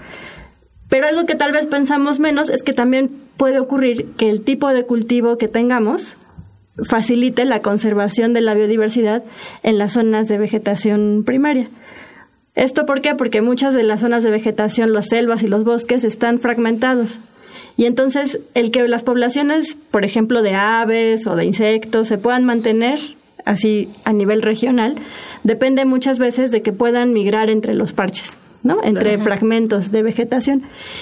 Pero 0.89 1.07
algo 1.07 1.27
que 1.27 1.35
tal 1.35 1.51
vez 1.51 1.67
pensamos 1.67 2.19
menos 2.19 2.49
es 2.49 2.63
que 2.63 2.73
también 2.73 3.20
puede 3.37 3.59
ocurrir 3.59 4.07
que 4.17 4.29
el 4.29 4.41
tipo 4.41 4.69
de 4.69 4.85
cultivo 4.85 5.37
que 5.37 5.47
tengamos 5.47 6.17
facilite 6.87 7.45
la 7.45 7.61
conservación 7.61 8.33
de 8.33 8.41
la 8.41 8.53
biodiversidad 8.53 9.23
en 9.63 9.77
las 9.77 9.93
zonas 9.93 10.27
de 10.27 10.37
vegetación 10.37 11.23
primaria. 11.25 11.69
¿Esto 12.55 12.85
por 12.85 13.01
qué? 13.01 13.15
Porque 13.15 13.41
muchas 13.41 13.73
de 13.73 13.83
las 13.83 14.01
zonas 14.01 14.23
de 14.23 14.31
vegetación, 14.31 14.93
las 14.93 15.07
selvas 15.07 15.43
y 15.43 15.47
los 15.47 15.63
bosques 15.63 16.03
están 16.03 16.39
fragmentados. 16.39 17.19
Y 17.77 17.85
entonces 17.85 18.39
el 18.53 18.71
que 18.71 18.87
las 18.87 19.03
poblaciones, 19.03 19.75
por 19.89 20.03
ejemplo, 20.03 20.41
de 20.41 20.53
aves 20.53 21.27
o 21.27 21.35
de 21.35 21.45
insectos 21.45 22.07
se 22.07 22.17
puedan 22.17 22.43
mantener 22.43 22.99
así 23.45 23.89
a 24.03 24.13
nivel 24.13 24.41
regional, 24.41 24.95
depende 25.43 25.85
muchas 25.85 26.19
veces 26.19 26.51
de 26.51 26.61
que 26.61 26.73
puedan 26.73 27.13
migrar 27.13 27.49
entre 27.49 27.73
los 27.73 27.93
parches. 27.93 28.37
¿No? 28.63 28.83
entre 28.83 29.17
fragmentos 29.17 29.91
de 29.91 30.03
vegetación. 30.03 30.61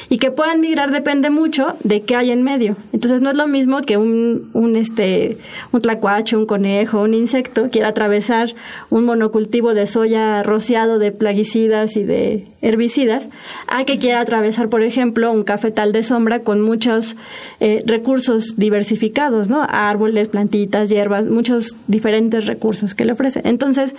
Y 0.10 0.18
que 0.18 0.32
puedan 0.32 0.62
migrar 0.62 0.92
depende 0.92 1.30
mucho 1.30 1.76
de 1.84 2.02
qué 2.02 2.16
hay 2.16 2.32
en 2.32 2.44
medio. 2.44 2.76
Entonces 2.94 3.22
no 3.22 3.30
es 3.30 3.36
lo 3.36 3.48
mismo 3.48 3.82
que 3.82 3.98
un, 3.98 4.50
un, 4.54 4.76
este, 4.76 5.38
un 5.72 5.82
tlacuache, 5.82 6.38
un 6.38 6.46
conejo, 6.46 7.02
un 7.02 7.14
insecto 7.14 7.70
quiera 7.70 7.90
atravesar 7.90 8.54
un 8.90 9.06
monocultivo 9.06 9.74
de 9.74 9.88
soya 9.88 10.44
rociado 10.44 11.00
de 11.00 11.12
plaguicidas 11.12 11.96
y 11.98 12.04
de 12.04 12.48
herbicidas, 12.62 13.30
a 13.68 13.86
que 13.86 14.00
quiera 14.00 14.20
atravesar, 14.20 14.70
por 14.70 14.84
ejemplo, 14.84 15.32
un 15.32 15.44
cafetal 15.44 15.92
de 15.92 16.04
sombra 16.04 16.40
con 16.40 16.62
muchos 16.62 17.16
eh, 17.60 17.84
recursos 17.86 18.56
diversificados, 18.58 19.48
¿no? 19.48 19.66
Árboles, 19.68 20.28
plantitas, 20.28 20.90
hierbas, 20.90 21.30
muchos 21.30 21.76
diferentes 21.88 22.46
recursos 22.46 22.96
que 22.96 23.06
le 23.06 23.14
ofrece. 23.14 23.42
Entonces, 23.46 23.96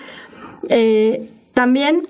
eh, 0.69 1.29
también 1.55 2.03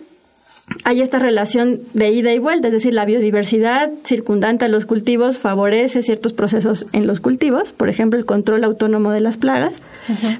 hay 0.84 1.00
esta 1.00 1.18
relación 1.18 1.80
de 1.94 2.10
ida 2.10 2.32
y 2.32 2.38
vuelta, 2.38 2.68
es 2.68 2.74
decir, 2.74 2.94
la 2.94 3.04
biodiversidad 3.04 3.90
circundante 4.04 4.64
a 4.64 4.68
los 4.68 4.86
cultivos 4.86 5.38
favorece 5.38 6.02
ciertos 6.02 6.32
procesos 6.32 6.86
en 6.92 7.06
los 7.06 7.20
cultivos, 7.20 7.72
por 7.72 7.88
ejemplo, 7.88 8.18
el 8.18 8.24
control 8.24 8.64
autónomo 8.64 9.10
de 9.10 9.20
las 9.20 9.36
plagas, 9.36 9.82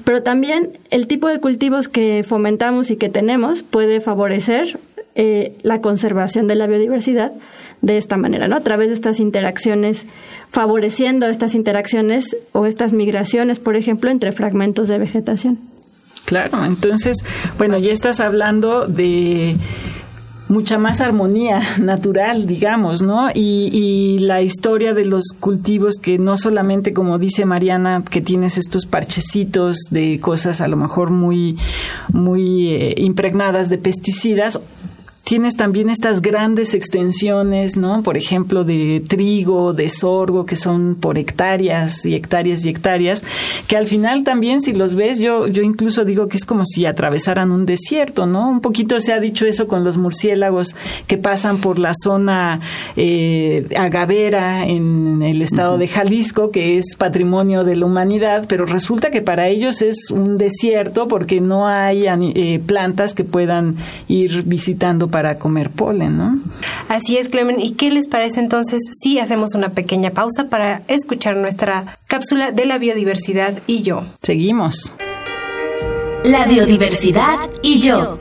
pero 0.03 0.23
también 0.23 0.77
el 0.89 1.07
tipo 1.07 1.27
de 1.27 1.39
cultivos 1.39 1.87
que 1.87 2.23
fomentamos 2.25 2.91
y 2.91 2.97
que 2.97 3.09
tenemos 3.09 3.63
puede 3.63 4.01
favorecer 4.01 4.79
eh, 5.15 5.53
la 5.63 5.81
conservación 5.81 6.47
de 6.47 6.55
la 6.55 6.67
biodiversidad 6.67 7.33
de 7.81 7.97
esta 7.97 8.17
manera, 8.17 8.47
¿no? 8.47 8.55
A 8.55 8.61
través 8.61 8.89
de 8.89 8.93
estas 8.93 9.19
interacciones, 9.19 10.05
favoreciendo 10.49 11.27
estas 11.27 11.55
interacciones 11.55 12.37
o 12.51 12.65
estas 12.65 12.93
migraciones, 12.93 13.59
por 13.59 13.75
ejemplo, 13.75 14.09
entre 14.11 14.31
fragmentos 14.31 14.87
de 14.87 14.97
vegetación. 14.97 15.59
Claro, 16.25 16.63
entonces, 16.63 17.17
bueno, 17.57 17.77
ya 17.77 17.91
estás 17.91 18.19
hablando 18.19 18.87
de 18.87 19.57
mucha 20.51 20.77
más 20.77 21.01
armonía 21.01 21.61
natural, 21.79 22.45
digamos, 22.45 23.01
¿no? 23.01 23.29
Y, 23.33 23.69
y, 23.71 24.19
la 24.19 24.41
historia 24.41 24.93
de 24.93 25.05
los 25.05 25.29
cultivos 25.39 25.95
que 25.97 26.19
no 26.19 26.37
solamente, 26.37 26.93
como 26.93 27.17
dice 27.17 27.45
Mariana, 27.45 28.03
que 28.07 28.21
tienes 28.21 28.57
estos 28.57 28.85
parchecitos 28.85 29.77
de 29.89 30.19
cosas 30.19 30.61
a 30.61 30.67
lo 30.67 30.77
mejor 30.77 31.09
muy, 31.09 31.57
muy 32.11 32.69
eh, 32.69 32.93
impregnadas 32.97 33.69
de 33.69 33.77
pesticidas, 33.77 34.59
tienes 35.23 35.55
también 35.55 35.89
estas 35.89 36.21
grandes 36.21 36.73
extensiones, 36.73 37.77
¿no? 37.77 38.01
Por 38.01 38.17
ejemplo, 38.17 38.63
de 38.63 39.03
trigo, 39.07 39.73
de 39.73 39.87
sorgo, 39.89 40.45
que 40.45 40.55
son 40.55 40.95
por 40.95 41.17
hectáreas 41.17 42.05
y 42.05 42.15
hectáreas 42.15 42.65
y 42.65 42.69
hectáreas, 42.69 43.23
que 43.67 43.77
al 43.77 43.87
final 43.87 44.23
también, 44.23 44.61
si 44.61 44.73
los 44.73 44.95
ves, 44.95 45.19
yo, 45.19 45.47
yo 45.47 45.61
incluso 45.61 46.05
digo 46.05 46.27
que 46.27 46.37
es 46.37 46.45
como 46.45 46.65
si 46.65 46.85
atravesaran 46.85 47.51
un 47.51 47.65
desierto, 47.65 48.25
¿no? 48.25 48.49
Un 48.49 48.61
poquito 48.61 48.99
se 48.99 49.13
ha 49.13 49.19
dicho 49.19 49.45
eso 49.45 49.67
con 49.67 49.83
los 49.83 49.97
murciélagos 49.97 50.75
que 51.07 51.17
pasan 51.17 51.59
por 51.59 51.77
la 51.77 51.93
zona 51.93 52.59
eh, 52.95 53.67
agavera 53.77 54.67
en 54.67 55.21
el 55.21 55.41
estado 55.41 55.77
de 55.77 55.87
Jalisco, 55.87 56.49
que 56.49 56.77
es 56.77 56.95
patrimonio 56.95 57.63
de 57.63 57.75
la 57.75 57.85
humanidad, 57.85 58.45
pero 58.47 58.65
resulta 58.65 59.11
que 59.11 59.21
para 59.21 59.47
ellos 59.47 59.81
es 59.81 60.09
un 60.11 60.37
desierto 60.37 61.07
porque 61.07 61.41
no 61.41 61.67
hay 61.67 62.05
eh, 62.07 62.59
plantas 62.65 63.13
que 63.13 63.23
puedan 63.23 63.75
ir 64.07 64.43
visitando 64.43 65.10
para 65.11 65.37
comer 65.37 65.69
polen, 65.69 66.17
¿no? 66.17 66.39
Así 66.89 67.17
es, 67.17 67.29
Clemen. 67.29 67.59
¿Y 67.59 67.71
qué 67.71 67.91
les 67.91 68.07
parece 68.07 68.39
entonces 68.39 68.81
si 69.01 69.19
hacemos 69.19 69.53
una 69.53 69.69
pequeña 69.69 70.11
pausa 70.11 70.45
para 70.45 70.81
escuchar 70.87 71.35
nuestra 71.37 71.97
cápsula 72.07 72.51
de 72.51 72.65
la 72.65 72.77
biodiversidad 72.77 73.59
y 73.67 73.83
yo? 73.83 74.03
Seguimos. 74.21 74.91
La 76.23 76.45
biodiversidad 76.45 77.37
y 77.61 77.79
yo. 77.79 78.19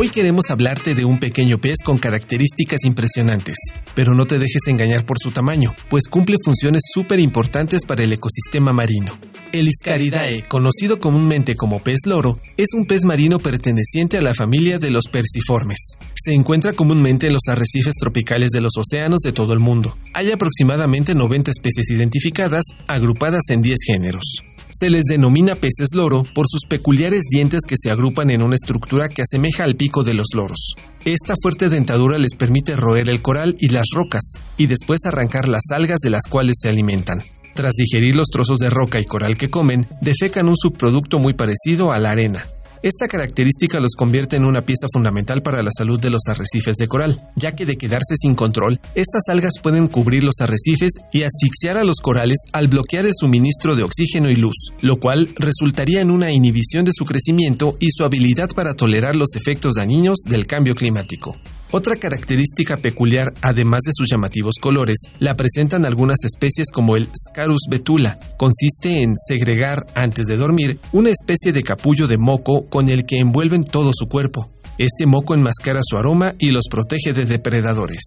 Hoy 0.00 0.10
queremos 0.10 0.50
hablarte 0.50 0.94
de 0.94 1.04
un 1.04 1.18
pequeño 1.18 1.58
pez 1.60 1.78
con 1.84 1.98
características 1.98 2.84
impresionantes, 2.84 3.56
pero 3.96 4.14
no 4.14 4.28
te 4.28 4.38
dejes 4.38 4.68
engañar 4.68 5.04
por 5.04 5.16
su 5.20 5.32
tamaño, 5.32 5.74
pues 5.90 6.04
cumple 6.06 6.36
funciones 6.44 6.82
súper 6.94 7.18
importantes 7.18 7.84
para 7.84 8.04
el 8.04 8.12
ecosistema 8.12 8.72
marino. 8.72 9.18
El 9.50 9.66
Iscaridae, 9.66 10.44
conocido 10.44 11.00
comúnmente 11.00 11.56
como 11.56 11.82
pez 11.82 12.06
loro, 12.06 12.38
es 12.56 12.68
un 12.74 12.86
pez 12.86 13.04
marino 13.04 13.40
perteneciente 13.40 14.18
a 14.18 14.22
la 14.22 14.36
familia 14.36 14.78
de 14.78 14.92
los 14.92 15.08
perciformes. 15.08 15.96
Se 16.14 16.32
encuentra 16.32 16.74
comúnmente 16.74 17.26
en 17.26 17.32
los 17.32 17.48
arrecifes 17.48 17.94
tropicales 18.00 18.50
de 18.50 18.60
los 18.60 18.76
océanos 18.76 19.22
de 19.22 19.32
todo 19.32 19.52
el 19.52 19.58
mundo. 19.58 19.96
Hay 20.14 20.30
aproximadamente 20.30 21.16
90 21.16 21.50
especies 21.50 21.90
identificadas, 21.90 22.62
agrupadas 22.86 23.50
en 23.50 23.62
10 23.62 23.76
géneros. 23.84 24.44
Se 24.70 24.90
les 24.90 25.04
denomina 25.04 25.54
peces 25.54 25.88
loro 25.94 26.24
por 26.34 26.46
sus 26.48 26.66
peculiares 26.68 27.22
dientes 27.30 27.62
que 27.66 27.76
se 27.78 27.90
agrupan 27.90 28.30
en 28.30 28.42
una 28.42 28.54
estructura 28.54 29.08
que 29.08 29.22
asemeja 29.22 29.64
al 29.64 29.76
pico 29.76 30.04
de 30.04 30.14
los 30.14 30.28
loros. 30.34 30.74
Esta 31.04 31.34
fuerte 31.40 31.70
dentadura 31.70 32.18
les 32.18 32.34
permite 32.34 32.76
roer 32.76 33.08
el 33.08 33.22
coral 33.22 33.56
y 33.58 33.70
las 33.70 33.86
rocas, 33.94 34.22
y 34.58 34.66
después 34.66 35.06
arrancar 35.06 35.48
las 35.48 35.70
algas 35.72 36.00
de 36.00 36.10
las 36.10 36.24
cuales 36.28 36.56
se 36.60 36.68
alimentan. 36.68 37.22
Tras 37.54 37.72
digerir 37.72 38.14
los 38.14 38.28
trozos 38.28 38.58
de 38.58 38.70
roca 38.70 39.00
y 39.00 39.04
coral 39.04 39.36
que 39.36 39.50
comen, 39.50 39.88
defecan 40.00 40.48
un 40.48 40.56
subproducto 40.56 41.18
muy 41.18 41.32
parecido 41.32 41.90
a 41.90 41.98
la 41.98 42.10
arena. 42.10 42.46
Esta 42.82 43.08
característica 43.08 43.80
los 43.80 43.94
convierte 43.96 44.36
en 44.36 44.44
una 44.44 44.62
pieza 44.62 44.86
fundamental 44.92 45.42
para 45.42 45.62
la 45.62 45.70
salud 45.76 45.98
de 45.98 46.10
los 46.10 46.22
arrecifes 46.28 46.76
de 46.76 46.86
coral, 46.86 47.20
ya 47.34 47.52
que 47.52 47.66
de 47.66 47.76
quedarse 47.76 48.14
sin 48.16 48.36
control, 48.36 48.80
estas 48.94 49.22
algas 49.28 49.54
pueden 49.60 49.88
cubrir 49.88 50.22
los 50.22 50.40
arrecifes 50.40 50.92
y 51.12 51.24
asfixiar 51.24 51.76
a 51.76 51.84
los 51.84 51.96
corales 51.96 52.38
al 52.52 52.68
bloquear 52.68 53.04
el 53.04 53.14
suministro 53.18 53.74
de 53.74 53.82
oxígeno 53.82 54.30
y 54.30 54.36
luz, 54.36 54.72
lo 54.80 54.96
cual 55.00 55.30
resultaría 55.36 56.00
en 56.00 56.12
una 56.12 56.30
inhibición 56.30 56.84
de 56.84 56.92
su 56.94 57.04
crecimiento 57.04 57.76
y 57.80 57.90
su 57.90 58.04
habilidad 58.04 58.50
para 58.50 58.74
tolerar 58.74 59.16
los 59.16 59.34
efectos 59.34 59.74
dañinos 59.74 60.18
del 60.24 60.46
cambio 60.46 60.76
climático. 60.76 61.36
Otra 61.70 61.96
característica 61.96 62.78
peculiar, 62.78 63.34
además 63.42 63.82
de 63.82 63.92
sus 63.92 64.08
llamativos 64.10 64.54
colores, 64.58 64.98
la 65.18 65.36
presentan 65.36 65.84
algunas 65.84 66.24
especies 66.24 66.70
como 66.70 66.96
el 66.96 67.08
Scarus 67.14 67.66
betula. 67.68 68.18
Consiste 68.38 69.02
en 69.02 69.14
segregar, 69.18 69.86
antes 69.94 70.26
de 70.26 70.38
dormir, 70.38 70.78
una 70.92 71.10
especie 71.10 71.52
de 71.52 71.62
capullo 71.62 72.06
de 72.06 72.16
moco 72.16 72.66
con 72.70 72.88
el 72.88 73.04
que 73.04 73.18
envuelven 73.18 73.64
todo 73.64 73.92
su 73.92 74.08
cuerpo. 74.08 74.48
Este 74.78 75.04
moco 75.04 75.34
enmascara 75.34 75.80
su 75.82 75.98
aroma 75.98 76.34
y 76.38 76.52
los 76.52 76.68
protege 76.70 77.12
de 77.12 77.26
depredadores. 77.26 78.00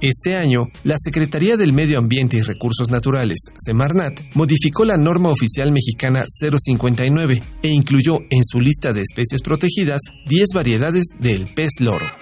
Este 0.00 0.36
año, 0.36 0.68
la 0.84 0.96
Secretaría 0.98 1.56
del 1.56 1.72
Medio 1.72 1.98
Ambiente 1.98 2.36
y 2.36 2.42
Recursos 2.42 2.90
Naturales, 2.90 3.38
Semarnat, 3.56 4.20
modificó 4.34 4.84
la 4.84 4.96
norma 4.96 5.30
oficial 5.30 5.72
mexicana 5.72 6.24
059 6.26 7.42
e 7.62 7.68
incluyó 7.68 8.20
en 8.30 8.44
su 8.44 8.60
lista 8.60 8.92
de 8.92 9.00
especies 9.00 9.42
protegidas 9.42 10.00
10 10.26 10.48
variedades 10.54 11.04
del 11.18 11.46
pez 11.46 11.80
loro. 11.80 12.21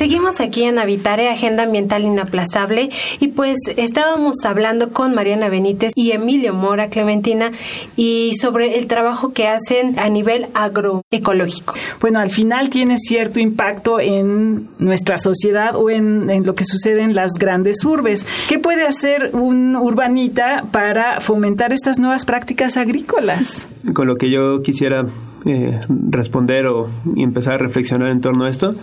Seguimos 0.00 0.40
aquí 0.40 0.62
en 0.62 0.78
Habitare, 0.78 1.28
Agenda 1.28 1.64
Ambiental 1.64 2.04
Inaplazable, 2.04 2.88
y 3.20 3.28
pues 3.28 3.58
estábamos 3.76 4.46
hablando 4.46 4.94
con 4.94 5.14
Mariana 5.14 5.50
Benítez 5.50 5.92
y 5.94 6.12
Emilio 6.12 6.54
Mora 6.54 6.88
Clementina 6.88 7.52
y 7.98 8.32
sobre 8.40 8.78
el 8.78 8.86
trabajo 8.86 9.34
que 9.34 9.46
hacen 9.46 9.98
a 9.98 10.08
nivel 10.08 10.46
agroecológico. 10.54 11.74
Bueno, 12.00 12.18
al 12.18 12.30
final 12.30 12.70
tiene 12.70 12.96
cierto 12.96 13.40
impacto 13.40 14.00
en 14.00 14.70
nuestra 14.78 15.18
sociedad 15.18 15.76
o 15.76 15.90
en, 15.90 16.30
en 16.30 16.46
lo 16.46 16.54
que 16.54 16.64
sucede 16.64 17.02
en 17.02 17.12
las 17.12 17.32
grandes 17.32 17.84
urbes. 17.84 18.26
¿Qué 18.48 18.58
puede 18.58 18.86
hacer 18.86 19.32
un 19.34 19.76
urbanita 19.76 20.64
para 20.72 21.20
fomentar 21.20 21.74
estas 21.74 21.98
nuevas 21.98 22.24
prácticas 22.24 22.78
agrícolas? 22.78 23.68
Con 23.92 24.06
lo 24.06 24.16
que 24.16 24.30
yo 24.30 24.62
quisiera 24.62 25.04
eh, 25.44 25.78
responder 26.08 26.68
o 26.68 26.88
empezar 27.16 27.52
a 27.52 27.58
reflexionar 27.58 28.08
en 28.08 28.22
torno 28.22 28.46
a 28.46 28.48
esto 28.48 28.74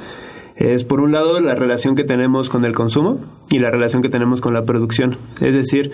es 0.58 0.84
por 0.84 1.02
un 1.02 1.12
lado 1.12 1.40
la 1.40 1.56
relación 1.56 1.96
que 1.96 2.04
tenemos 2.04 2.50
con 2.50 2.66
el 2.66 2.74
consumo 2.74 3.20
y 3.50 3.60
la 3.60 3.70
relación 3.70 4.02
que 4.02 4.10
tenemos 4.10 4.42
con 4.42 4.54
la 4.54 4.64
producción. 4.64 5.16
Es 5.40 5.54
decir, 5.54 5.92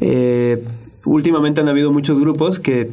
eh, 0.00 0.62
últimamente 1.04 1.60
han 1.60 1.68
habido 1.68 1.92
muchos 1.92 2.18
grupos 2.18 2.58
que 2.58 2.90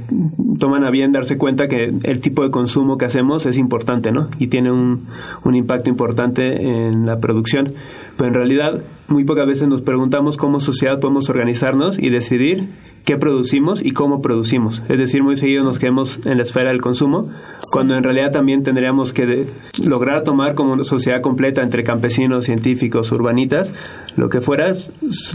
toman 0.59 0.83
a 0.83 0.91
bien 0.91 1.11
darse 1.11 1.37
cuenta 1.37 1.67
que 1.67 1.91
el 2.03 2.21
tipo 2.21 2.43
de 2.43 2.51
consumo 2.51 2.97
que 2.97 3.05
hacemos 3.05 3.45
es 3.45 3.57
importante, 3.57 4.11
¿no? 4.11 4.29
Y 4.39 4.47
tiene 4.47 4.71
un, 4.71 5.07
un 5.43 5.55
impacto 5.55 5.89
importante 5.89 6.87
en 6.87 7.05
la 7.05 7.19
producción. 7.19 7.73
Pero 8.15 8.27
en 8.27 8.33
realidad, 8.33 8.83
muy 9.07 9.23
pocas 9.23 9.47
veces 9.47 9.67
nos 9.67 9.81
preguntamos 9.81 10.37
cómo 10.37 10.59
sociedad 10.59 10.99
podemos 10.99 11.29
organizarnos 11.29 11.99
y 11.99 12.09
decidir 12.09 12.67
qué 13.07 13.15
producimos 13.15 13.81
y 13.81 13.91
cómo 13.91 14.21
producimos. 14.21 14.81
Es 14.89 14.97
decir, 14.97 15.23
muy 15.23 15.37
seguido 15.37 15.63
nos 15.63 15.79
quedamos 15.79 16.19
en 16.25 16.35
la 16.35 16.43
esfera 16.43 16.71
del 16.71 16.81
consumo, 16.81 17.29
cuando 17.71 17.95
en 17.95 18.03
realidad 18.03 18.33
también 18.33 18.63
tendríamos 18.63 19.13
que 19.13 19.47
lograr 19.81 20.25
tomar 20.25 20.55
como 20.55 20.73
una 20.73 20.83
sociedad 20.83 21.21
completa 21.21 21.63
entre 21.63 21.85
campesinos, 21.85 22.43
científicos, 22.43 23.13
urbanitas, 23.13 23.71
lo 24.17 24.27
que 24.27 24.41
fuera, 24.41 24.73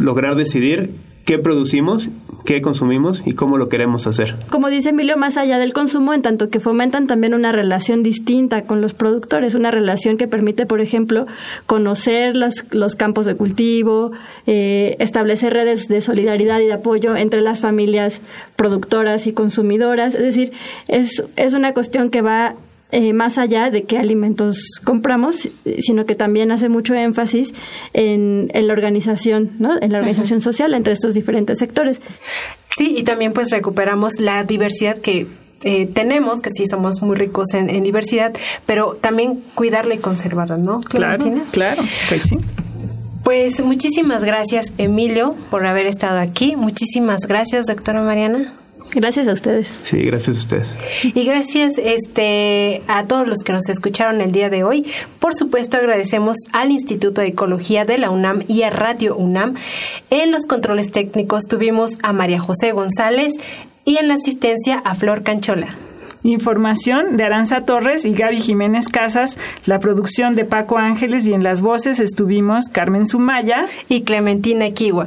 lograr 0.01 0.37
decidir 0.37 0.91
qué 1.25 1.39
producimos, 1.39 2.09
qué 2.45 2.61
consumimos 2.61 3.23
y 3.25 3.35
cómo 3.35 3.57
lo 3.57 3.69
queremos 3.69 4.07
hacer. 4.07 4.35
Como 4.51 4.69
dice 4.69 4.91
Emilio, 4.91 5.17
más 5.17 5.37
allá 5.37 5.59
del 5.59 5.73
consumo, 5.73 6.13
en 6.15 6.23
tanto 6.23 6.51
que 6.51 6.61
fomentan 6.61 7.07
también 7.07 7.35
una 7.35 7.53
relación 7.53 8.03
distinta 8.03 8.63
con 8.63 8.81
los 8.81 8.95
productores, 8.95 9.55
una 9.55 9.71
relación 9.71 10.17
que 10.17 10.27
permite, 10.27 10.67
por 10.67 10.81
ejemplo, 10.81 11.27
conocer 11.67 12.37
los, 12.37 12.65
los 12.73 12.97
campos 12.97 13.27
de 13.27 13.37
cultivo, 13.37 14.13
eh, 14.47 14.97
establecer 14.99 15.53
redes 15.53 15.89
de 15.89 16.01
solidaridad 16.01 16.61
y 16.61 16.67
de 16.67 16.75
apoyo 16.75 17.17
entre 17.17 17.41
las 17.41 17.61
familias 17.61 18.21
productoras 18.57 19.27
y 19.27 19.33
consumidoras. 19.33 20.15
Es 20.15 20.23
decir, 20.23 20.53
es, 20.89 21.23
es 21.37 21.53
una 21.55 21.75
cuestión 21.75 22.11
que 22.11 22.23
va 22.23 22.57
eh, 22.93 23.13
más 23.15 23.39
allá 23.39 23.71
de 23.71 23.85
qué 23.85 23.99
alimentos 23.99 24.59
compramos, 24.85 25.49
sino 25.79 26.05
que 26.05 26.15
también 26.15 26.53
hace 26.53 26.69
mucho 26.69 26.95
énfasis 26.95 27.55
en, 27.95 28.51
la 28.53 28.73
organización, 28.73 29.51
¿no? 29.59 29.81
en 29.81 29.93
la 29.93 29.99
organización 29.99 30.43
social 30.43 30.75
entre 30.75 30.93
estos 30.93 31.15
diferentes 31.15 31.59
sectores. 31.59 32.03
Sí, 32.77 32.95
y 32.97 33.03
también 33.03 33.33
pues 33.33 33.51
recuperamos 33.51 34.21
la 34.21 34.45
diversidad 34.45 34.99
que 34.99 35.27
eh, 35.65 35.87
tenemos, 35.87 36.41
que 36.43 36.51
sí 36.51 36.67
somos 36.67 37.03
muy 37.03 37.17
ricos 37.17 37.55
en, 37.55 37.83
diversidad, 37.83 38.35
pero 38.67 38.99
también 39.01 39.43
cuidarla 39.55 39.95
y 39.95 39.99
conservarla, 39.99 40.59
¿no? 40.59 40.81
Claro, 40.81 41.25
claro, 41.51 41.83
pues 42.09 42.25
sí. 42.25 42.39
Pues 43.25 43.63
muchísimas 43.63 44.25
gracias, 44.25 44.73
Emilio, 44.79 45.35
por 45.51 45.65
haber 45.65 45.87
estado 45.87 46.19
aquí. 46.19 46.57
Muchísimas 46.57 47.23
gracias, 47.27 47.67
doctora 47.67 48.03
Mariana. 48.03 48.53
Gracias 48.95 49.27
a 49.27 49.33
ustedes. 49.33 49.79
Sí, 49.83 50.03
gracias 50.03 50.37
a 50.37 50.41
ustedes. 50.41 50.75
Y 51.03 51.25
gracias 51.25 51.79
este, 51.79 52.83
a 52.89 53.05
todos 53.07 53.27
los 53.27 53.39
que 53.39 53.53
nos 53.53 53.69
escucharon 53.69 54.21
el 54.21 54.33
día 54.33 54.51
de 54.51 54.65
hoy. 54.65 54.87
Por 55.19 55.35
supuesto, 55.35 55.79
agradecemos 55.79 56.37
al 56.53 56.71
Instituto 56.71 57.23
de 57.23 57.29
Ecología 57.29 57.85
de 57.85 57.97
la 57.97 58.11
UNAM 58.11 58.43
y 58.49 58.63
a 58.63 58.71
Radio 58.71 59.17
UNAM. 59.17 59.55
En 60.11 60.31
los 60.31 60.45
controles 60.45 60.91
técnicos 60.91 61.45
tuvimos 61.45 61.99
a 62.03 62.13
María 62.13 62.39
José 62.39 62.73
González 62.73 63.33
y 63.85 63.97
en 63.97 64.09
la 64.09 64.15
asistencia 64.15 64.83
a 64.85 64.95
Flor 64.95 65.23
Canchola. 65.23 65.69
Información 66.25 67.17
de 67.17 67.25
Aranza 67.25 67.65
Torres 67.65 68.05
y 68.05 68.13
Gaby 68.13 68.41
Jiménez 68.41 68.89
Casas, 68.89 69.39
la 69.67 69.81
producción 69.81 70.37
de 70.37 70.45
Paco 70.45 70.79
Ángeles 70.79 71.27
y 71.27 71.33
en 71.33 71.43
las 71.43 71.63
voces 71.63 71.99
estuvimos 71.99 72.69
Carmen 72.69 73.07
Sumaya 73.07 73.67
y 73.89 74.03
Clementina 74.03 74.67
Equigua. 74.67 75.07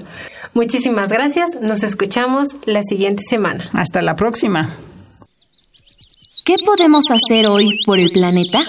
Muchísimas 0.56 1.10
gracias, 1.10 1.62
nos 1.62 1.84
escuchamos 1.84 2.56
la 2.66 2.82
siguiente 2.82 3.22
semana. 3.28 3.70
Hasta 3.74 4.02
la 4.02 4.16
próxima. 4.16 4.74
¿Qué 6.46 6.56
podemos 6.66 7.04
hacer 7.12 7.48
hoy 7.48 7.82
por 7.86 8.00
el 8.00 8.10
planeta? 8.10 8.64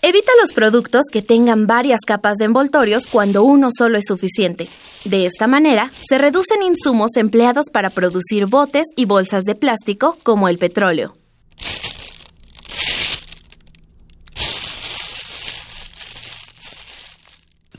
Evita 0.00 0.32
los 0.40 0.54
productos 0.54 1.04
que 1.12 1.20
tengan 1.20 1.66
varias 1.66 2.00
capas 2.06 2.38
de 2.38 2.46
envoltorios 2.46 3.06
cuando 3.06 3.44
uno 3.44 3.68
solo 3.70 3.98
es 3.98 4.06
suficiente. 4.06 4.66
De 5.04 5.26
esta 5.26 5.46
manera, 5.46 5.90
se 6.08 6.16
reducen 6.16 6.62
insumos 6.62 7.16
empleados 7.16 7.66
para 7.70 7.90
producir 7.90 8.46
botes 8.46 8.86
y 8.96 9.04
bolsas 9.04 9.44
de 9.44 9.56
plástico 9.56 10.16
como 10.22 10.48
el 10.48 10.56
petróleo. 10.56 11.16